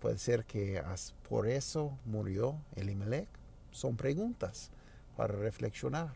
Puede 0.00 0.18
ser 0.18 0.44
que 0.44 0.82
por 1.28 1.46
eso 1.46 1.96
murió 2.04 2.56
Elimelech. 2.76 3.28
Son 3.70 3.96
preguntas 3.96 4.70
para 5.16 5.34
reflexionar. 5.34 6.14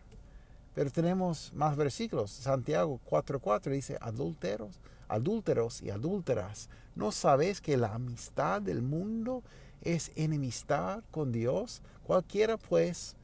Pero 0.74 0.90
tenemos 0.90 1.52
más 1.54 1.76
versículos. 1.76 2.30
Santiago 2.30 3.00
4:4 3.08 3.70
dice, 3.70 3.98
adúlteros, 4.00 4.78
adúlteros 5.08 5.82
y 5.82 5.90
adúlteras, 5.90 6.68
¿no 6.94 7.12
sabes 7.12 7.60
que 7.60 7.76
la 7.76 7.94
amistad 7.94 8.62
del 8.62 8.82
mundo 8.82 9.42
es 9.82 10.12
enemistad 10.16 11.02
con 11.10 11.32
Dios? 11.32 11.82
Cualquiera 12.04 12.56
pues 12.56 13.16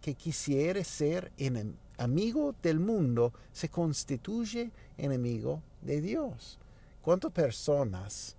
que 0.00 0.14
quisiere 0.14 0.84
ser 0.84 1.32
amigo 1.96 2.54
del 2.62 2.78
mundo 2.78 3.32
se 3.52 3.68
constituye 3.68 4.70
enemigo 4.98 5.62
de 5.80 6.00
Dios. 6.00 6.58
¿Cuántas 7.00 7.32
personas 7.32 8.36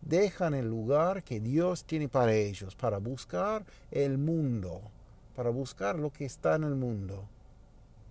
dejan 0.00 0.54
el 0.54 0.68
lugar 0.68 1.22
que 1.22 1.40
Dios 1.40 1.84
tiene 1.84 2.08
para 2.08 2.34
ellos 2.34 2.74
para 2.74 2.98
buscar 2.98 3.64
el 3.90 4.18
mundo, 4.18 4.80
para 5.34 5.50
buscar 5.50 5.98
lo 5.98 6.10
que 6.10 6.24
está 6.24 6.56
en 6.56 6.64
el 6.64 6.74
mundo, 6.74 7.24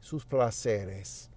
sus 0.01 0.25
placeres? 0.25 1.30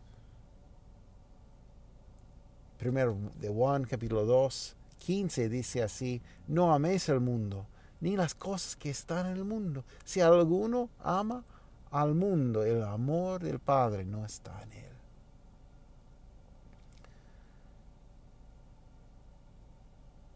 Primero 2.85 3.17
de 3.41 3.49
Juan 3.49 3.85
capítulo 3.85 4.27
2, 4.27 4.77
15 4.99 5.49
dice 5.49 5.83
así, 5.83 6.21
no 6.47 6.71
améis 6.71 7.09
el 7.09 7.19
mundo, 7.19 7.65
ni 8.03 8.15
las 8.15 8.35
cosas 8.35 8.77
que 8.77 8.91
están 8.91 9.25
en 9.25 9.39
el 9.39 9.45
mundo. 9.47 9.85
Si 10.05 10.21
alguno 10.21 10.91
ama 11.03 11.43
al 11.91 12.15
mundo, 12.15 12.63
el 12.63 12.83
amor 12.83 13.43
del 13.43 13.59
Padre 13.59 14.05
no 14.05 14.27
está 14.27 14.63
en 14.65 14.73
él. 14.75 14.93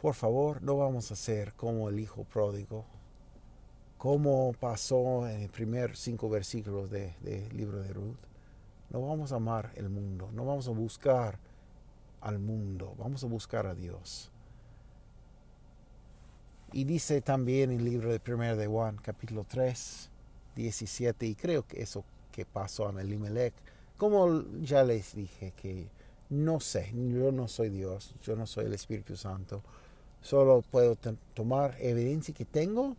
Por 0.00 0.14
favor, 0.14 0.62
no 0.62 0.78
vamos 0.78 1.12
a 1.12 1.16
ser 1.16 1.52
como 1.52 1.90
el 1.90 2.00
hijo 2.00 2.24
pródigo, 2.24 2.86
como 3.98 4.54
pasó 4.58 5.28
en 5.28 5.42
el 5.42 5.50
primer 5.50 5.98
cinco 5.98 6.30
versículos 6.30 6.88
del 6.90 7.14
libro 7.54 7.82
de 7.82 7.92
Ruth. 7.92 8.16
No 8.88 9.02
vamos 9.02 9.32
a 9.32 9.36
amar 9.36 9.70
el 9.74 9.90
mundo, 9.90 10.30
no 10.32 10.46
vamos 10.46 10.66
a 10.66 10.70
buscar 10.70 11.46
al 12.28 12.38
mundo, 12.38 12.94
vamos 12.98 13.24
a 13.24 13.26
buscar 13.26 13.66
a 13.66 13.74
Dios. 13.74 14.30
Y 16.72 16.84
dice 16.84 17.22
también 17.22 17.70
el 17.70 17.84
libro 17.84 18.10
de 18.10 18.20
1 18.24 18.56
de 18.56 18.66
Juan, 18.66 18.98
capítulo 19.02 19.44
3, 19.48 20.10
17, 20.54 21.26
y 21.26 21.34
creo 21.34 21.66
que 21.66 21.80
eso 21.80 22.04
que 22.30 22.44
pasó 22.44 22.88
a 22.88 23.00
Elimelech, 23.00 23.54
como 23.96 24.44
ya 24.60 24.84
les 24.84 25.14
dije, 25.14 25.52
que 25.56 25.88
no 26.28 26.60
sé, 26.60 26.92
yo 26.94 27.32
no 27.32 27.48
soy 27.48 27.70
Dios, 27.70 28.14
yo 28.22 28.36
no 28.36 28.46
soy 28.46 28.66
el 28.66 28.74
Espíritu 28.74 29.16
Santo, 29.16 29.62
solo 30.20 30.62
puedo 30.70 30.96
tomar 31.34 31.76
evidencia 31.80 32.34
que 32.34 32.44
tengo 32.44 32.96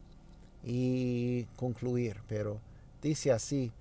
y 0.64 1.44
concluir, 1.56 2.18
pero 2.28 2.60
dice 3.04 3.32
así, 3.32 3.72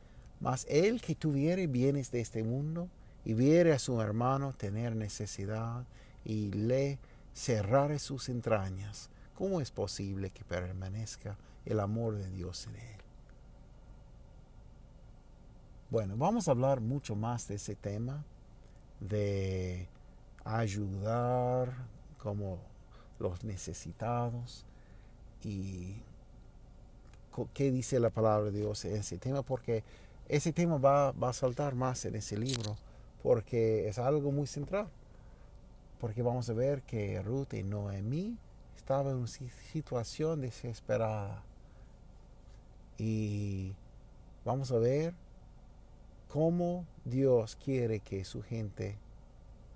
mas 0.40 0.66
el 0.68 1.00
que 1.00 1.14
tuviere 1.14 1.66
bienes 1.66 2.10
de 2.10 2.20
este 2.20 2.42
mundo 2.42 2.88
y 3.28 3.34
viere 3.34 3.74
a 3.74 3.78
su 3.78 4.00
hermano 4.00 4.54
tener 4.54 4.96
necesidad 4.96 5.84
y 6.24 6.50
le 6.50 6.98
cerrare 7.34 7.98
sus 7.98 8.30
entrañas, 8.30 9.10
¿cómo 9.34 9.60
es 9.60 9.70
posible 9.70 10.30
que 10.30 10.44
permanezca 10.44 11.36
el 11.66 11.78
amor 11.80 12.16
de 12.16 12.30
Dios 12.30 12.66
en 12.68 12.76
él? 12.76 13.00
Bueno, 15.90 16.16
vamos 16.16 16.48
a 16.48 16.52
hablar 16.52 16.80
mucho 16.80 17.16
más 17.16 17.46
de 17.48 17.56
ese 17.56 17.74
tema, 17.74 18.24
de 18.98 19.88
ayudar 20.42 21.74
como 22.16 22.58
los 23.18 23.44
necesitados 23.44 24.64
y 25.44 26.00
qué 27.52 27.70
dice 27.70 28.00
la 28.00 28.08
palabra 28.08 28.50
de 28.50 28.60
Dios 28.60 28.86
en 28.86 28.96
ese 28.96 29.18
tema, 29.18 29.42
porque 29.42 29.84
ese 30.30 30.50
tema 30.50 30.78
va, 30.78 31.12
va 31.12 31.28
a 31.28 31.34
saltar 31.34 31.74
más 31.74 32.06
en 32.06 32.14
ese 32.16 32.38
libro, 32.38 32.74
porque 33.22 33.88
es 33.88 33.98
algo 33.98 34.32
muy 34.32 34.46
central, 34.46 34.88
porque 36.00 36.22
vamos 36.22 36.48
a 36.48 36.52
ver 36.52 36.82
que 36.82 37.20
Ruth 37.22 37.54
y 37.54 37.62
Noemí 37.62 38.36
estaba 38.76 39.10
en 39.10 39.16
una 39.16 39.26
situación 39.26 40.40
desesperada. 40.40 41.42
Y 42.96 43.74
vamos 44.44 44.72
a 44.72 44.78
ver 44.78 45.14
cómo 46.28 46.86
Dios 47.04 47.56
quiere 47.56 48.00
que 48.00 48.24
su 48.24 48.42
gente 48.42 48.96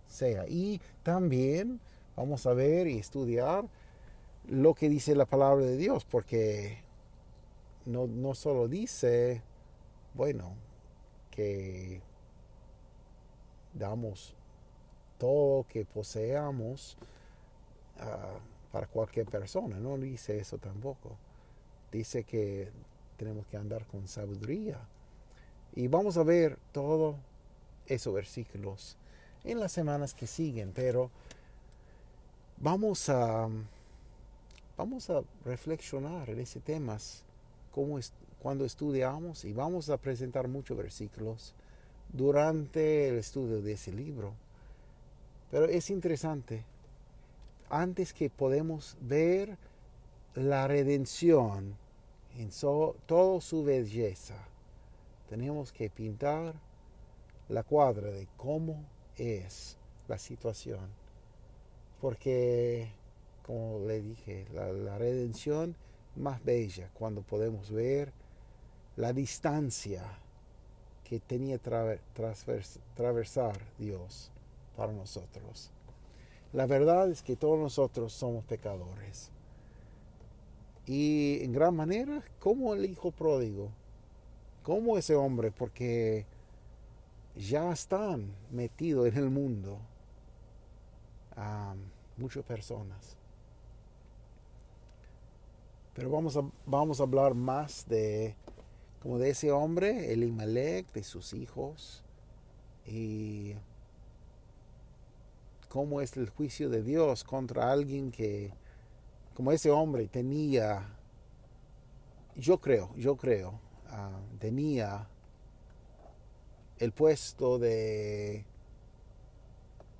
sea. 0.07 0.47
Y 0.49 0.81
también 1.03 1.81
vamos 2.17 2.47
a 2.47 2.55
ver 2.55 2.87
y 2.87 2.99
estudiar 2.99 3.65
lo 4.49 4.75
que 4.75 4.89
dice 4.89 5.15
la 5.15 5.27
palabra 5.27 5.65
de 5.65 5.77
Dios, 5.77 6.05
porque 6.05 6.79
no, 7.87 8.07
no 8.07 8.35
solo 8.35 8.69
dice, 8.69 9.43
bueno, 10.15 10.55
que 11.31 12.01
damos 13.75 14.35
todo 15.19 15.67
que 15.69 15.85
poseamos 15.85 16.97
ah, 18.01 18.39
para 18.73 18.87
cualquier 18.87 19.27
persona, 19.27 19.77
no 19.79 19.99
dice 19.99 20.39
eso 20.39 20.59
tampoco. 20.59 21.17
Dice 21.91 22.25
que 22.25 22.71
tenemos 23.17 23.47
que 23.47 23.57
andar 23.57 23.87
con 23.87 24.09
sabiduría. 24.09 24.79
Y 25.75 25.89
vamos 25.89 26.17
a 26.17 26.23
ver 26.23 26.59
todos 26.73 27.17
esos 27.87 28.13
versículos 28.15 28.97
en 29.45 29.61
las 29.61 29.73
semanas 29.73 30.15
que 30.15 30.27
siguen, 30.27 30.73
pero 30.73 31.11
vamos 32.59 33.09
a, 33.09 33.49
vamos 34.77 35.11
a 35.11 35.23
reflexionar 35.45 36.31
en 36.31 36.41
ese 36.41 36.61
tema 36.61 36.99
como 37.71 37.99
cuando 38.41 38.65
estudiamos 38.65 39.45
y 39.45 39.53
vamos 39.53 39.89
a 39.89 39.97
presentar 39.99 40.49
muchos 40.49 40.77
versículos 40.77 41.55
durante 42.11 43.09
el 43.09 43.17
estudio 43.17 43.61
de 43.63 43.73
ese 43.73 43.93
libro. 43.93 44.35
Pero 45.51 45.67
es 45.67 45.91
interesante, 45.91 46.65
antes 47.69 48.13
que 48.13 48.31
podemos 48.31 48.97
ver 49.01 49.57
la 50.35 50.67
redención 50.67 51.77
en 52.39 52.51
toda 53.07 53.41
su 53.41 53.65
belleza, 53.65 54.37
tenemos 55.29 55.73
que 55.73 55.91
pintar 55.91 56.55
la 57.49 57.63
cuadra 57.63 58.11
de 58.11 58.29
cómo 58.37 58.85
es 59.17 59.77
la 60.09 60.19
situación. 60.19 60.91
Porque, 62.01 62.91
como 63.43 63.87
le 63.87 64.01
dije, 64.01 64.47
la, 64.53 64.99
redención 64.99 65.77
más 66.17 66.43
bella 66.45 66.91
cuando 66.95 67.23
podemos 67.23 67.71
ver 67.71 68.13
la 68.97 69.13
distancia 69.13 70.03
que 71.13 71.21
tenía 71.21 71.59
que 71.59 71.99
atravesar 72.95 73.61
Dios 73.79 74.31
para 74.75 74.95
nosotros. 74.95 75.71
La 76.55 76.65
verdad 76.65 77.11
es 77.11 77.23
que 77.23 77.37
todos 77.37 77.59
nosotros 77.59 78.15
somos 78.15 78.43
pecadores. 78.45 79.31
Y 80.87 81.45
en 81.45 81.53
gran 81.53 81.77
manera, 81.77 82.23
como 82.39 82.73
el 82.73 82.87
hijo 82.87 83.11
pródigo, 83.11 83.69
como 84.63 84.97
ese 84.97 85.15
hombre, 85.15 85.51
porque 85.51 86.25
ya 87.37 87.71
están 87.71 88.35
metidos 88.51 89.07
en 89.09 89.19
el 89.19 89.29
mundo 89.29 89.81
muchas 92.17 92.43
personas. 92.43 93.19
Pero 95.93 96.09
vamos 96.09 96.39
a, 96.39 96.51
vamos 96.65 97.01
a 97.01 97.03
hablar 97.03 97.35
más 97.35 97.87
de 97.87 98.35
como 99.03 99.19
de 99.19 99.31
ese 99.31 99.51
hombre, 99.51 100.13
el 100.13 100.23
Imalek, 100.23 100.93
de 100.93 101.03
sus 101.03 101.33
hijos. 101.33 102.05
Y 102.87 103.55
cómo 105.69 106.01
es 106.01 106.17
el 106.17 106.31
juicio 106.31 106.71
de 106.71 106.83
Dios 106.85 107.25
contra 107.25 107.73
alguien 107.73 108.13
que, 108.13 108.53
como 109.35 109.51
ese 109.51 109.73
hombre 109.73 110.07
tenía, 110.07 110.89
yo 112.37 112.61
creo, 112.61 112.95
yo 112.97 113.17
creo, 113.17 113.59
ah, 113.89 114.21
tenía 114.39 115.09
el 116.79 116.93
puesto 116.93 117.59
de 117.59 118.45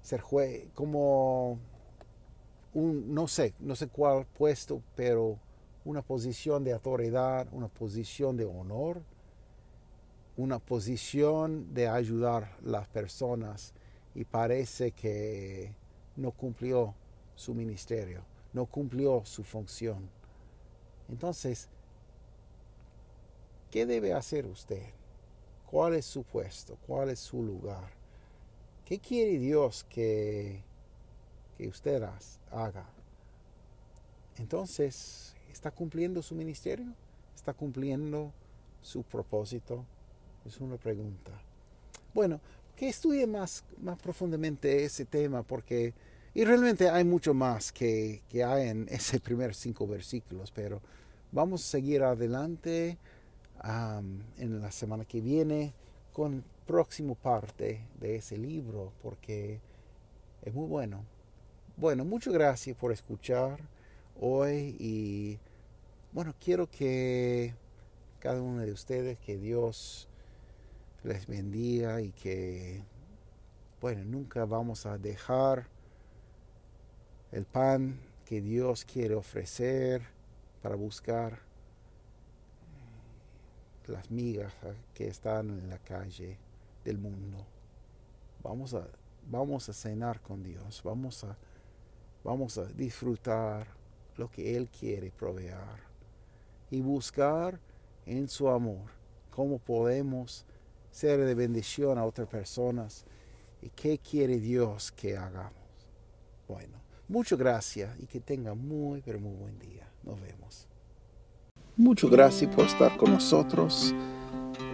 ser 0.03 0.21
juez, 0.21 0.69
como 0.75 1.59
un, 2.73 3.13
no 3.13 3.27
sé, 3.27 3.55
no 3.59 3.75
sé 3.75 3.89
cuál 3.89 4.27
puesto, 4.27 4.81
pero 4.95 5.39
una 5.85 6.03
posición 6.03 6.65
de 6.65 6.73
autoridad, 6.73 7.49
una 7.53 7.69
posición 7.69 8.37
de 8.37 8.45
honor, 8.45 9.03
una 10.37 10.59
posición 10.59 11.75
de 11.75 11.89
ayudar 11.89 12.45
a 12.45 12.59
las 12.63 12.89
personas 12.89 13.75
y 14.15 14.25
parece 14.25 14.93
que 14.93 15.75
no 16.17 16.31
cumplió 16.31 16.95
su 17.35 17.55
ministerio, 17.55 18.23
no 18.53 18.67
cumplió 18.67 19.25
su 19.25 19.43
función. 19.43 20.09
Entonces, 21.09 21.69
¿qué 23.71 23.85
debe 23.87 24.13
hacer 24.13 24.47
usted? 24.47 24.83
¿Cuál 25.71 25.95
es 25.95 26.05
su 26.05 26.23
puesto? 26.23 26.77
¿Cuál 26.87 27.11
es 27.11 27.19
su 27.19 27.43
lugar? 27.43 27.91
¿Qué 28.85 28.99
quiere 28.99 29.39
Dios 29.39 29.85
que, 29.89 30.63
que 31.57 31.69
usted 31.69 32.03
haga? 32.51 32.87
Entonces, 34.39 35.32
¿está 35.53 35.71
cumpliendo 35.71 36.23
su 36.23 36.35
ministerio? 36.35 36.87
¿Está 37.35 37.53
cumpliendo 37.53 38.33
su 38.81 39.03
propósito? 39.03 39.85
Es 40.45 40.61
una 40.61 40.77
pregunta. 40.77 41.33
Bueno, 42.15 42.41
que 42.77 42.89
estudie 42.89 43.27
más, 43.27 43.65
más 43.81 43.99
profundamente 44.01 44.85
ese 44.85 45.05
tema 45.05 45.43
porque, 45.43 45.95
y 46.35 46.45
realmente 46.45 46.89
hay 46.89 47.05
mucho 47.05 47.35
más 47.35 47.73
que, 47.73 48.23
que 48.29 48.43
hay 48.43 48.69
en 48.69 48.89
ese 48.91 49.21
primer 49.21 49.55
cinco 49.55 49.87
versículos, 49.87 50.51
pero 50.51 50.81
vamos 51.31 51.63
a 51.63 51.71
seguir 51.71 52.03
adelante 52.03 52.99
en 54.39 54.61
la 54.61 54.73
semana 54.73 55.05
que 55.05 55.21
viene 55.21 55.73
con 56.13 56.45
próximo 56.67 57.15
parte 57.15 57.87
de 58.01 58.17
ese 58.17 58.37
libro 58.37 58.93
porque 59.03 59.61
es 60.43 60.53
muy 60.53 60.67
bueno. 60.67 61.05
Bueno, 61.77 62.05
muchas 62.05 62.35
gracias 62.35 62.77
por 62.77 62.93
escuchar 62.93 63.61
hoy 64.25 64.77
y 64.79 65.39
bueno, 66.13 66.33
quiero 66.39 66.71
que 66.71 67.55
cada 68.21 68.41
uno 68.41 68.61
de 68.61 68.71
ustedes, 68.71 69.19
que 69.19 69.37
Dios 69.37 70.09
les 71.03 71.27
bendiga 71.27 72.01
y 72.01 72.13
que, 72.13 72.85
bueno, 73.81 74.05
nunca 74.05 74.45
vamos 74.45 74.87
a 74.87 74.97
dejar 74.97 75.67
el 77.33 77.45
pan 77.47 77.99
que 78.25 78.41
Dios 78.41 78.85
quiere 78.85 79.17
ofrecer 79.17 80.03
para 80.63 80.77
buscar 80.77 81.41
las 83.89 84.09
migas 84.13 84.55
que 84.95 85.09
están 85.09 85.51
en 85.51 85.69
la 85.69 85.79
calle 85.79 86.39
del 86.85 86.99
mundo. 86.99 87.45
Vamos 88.45 88.75
a, 88.75 88.87
vamos 89.29 89.69
a 89.69 89.73
cenar 89.73 90.21
con 90.21 90.45
Dios, 90.45 90.81
vamos 90.85 91.25
a, 91.25 91.37
vamos 92.23 92.57
a 92.59 92.67
disfrutar 92.67 93.82
lo 94.17 94.31
que 94.31 94.57
Él 94.57 94.69
quiere 94.69 95.11
proveer 95.11 95.83
y 96.71 96.81
buscar 96.81 97.59
en 98.07 98.29
su 98.29 98.49
amor 98.49 98.91
cómo 99.31 99.59
podemos 99.59 100.45
ser 100.91 101.21
de 101.25 101.35
bendición 101.35 101.99
a 101.99 102.05
otras 102.05 102.29
personas 102.29 103.05
y 103.63 103.71
qué 103.71 103.99
quiere 103.99 104.39
Dios 104.39 104.93
que 104.93 105.17
hagamos. 105.17 105.53
Bueno, 106.47 106.79
muchas 107.09 107.39
gracias 107.39 107.99
y 107.99 108.07
que 108.07 108.21
tenga 108.21 108.55
muy, 108.55 109.01
pero 109.03 109.19
muy 109.19 109.35
buen 109.35 109.59
día. 109.59 109.89
Nos 110.03 110.21
vemos. 110.21 110.69
Muchas 111.77 112.11
gracias 112.11 112.55
por 112.55 112.67
estar 112.67 112.97
con 112.97 113.13
nosotros. 113.13 113.95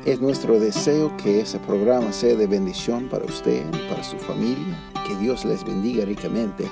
Es 0.05 0.20
nuestro 0.20 0.59
deseo 0.59 1.16
que 1.16 1.41
ese 1.41 1.59
programa 1.61 2.12
sea 2.12 2.34
de 2.34 2.47
bendición 2.47 3.09
para 3.09 3.24
usted 3.24 3.66
y 3.68 3.89
para 3.89 4.03
su 4.03 4.18
familia. 4.18 4.76
Que 5.07 5.14
Dios 5.16 5.45
les 5.45 5.64
bendiga 5.64 6.05
ricamente. 6.05 6.68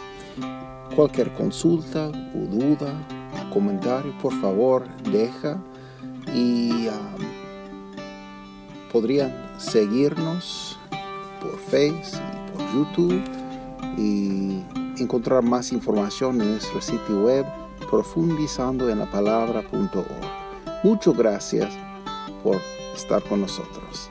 Cualquier 0.94 1.32
consulta 1.34 2.08
o 2.08 2.38
duda, 2.50 2.92
comentario, 3.52 4.16
por 4.18 4.32
favor, 4.40 4.86
deja. 5.10 5.58
Y 6.34 6.88
um, 6.88 8.16
podrían 8.92 9.34
seguirnos 9.58 10.78
por 11.40 11.58
Facebook 11.58 12.22
y 12.32 12.50
por 12.52 12.74
YouTube 12.74 13.22
y 13.96 14.62
encontrar 15.00 15.42
más 15.42 15.72
información 15.72 16.40
en 16.40 16.52
nuestro 16.52 16.80
sitio 16.80 17.24
web 17.24 17.46
profundizando. 17.90 18.86
Muchas 20.82 21.16
gracias 21.16 21.72
por 22.42 22.60
estar 22.94 23.22
con 23.24 23.40
nosotros. 23.40 24.10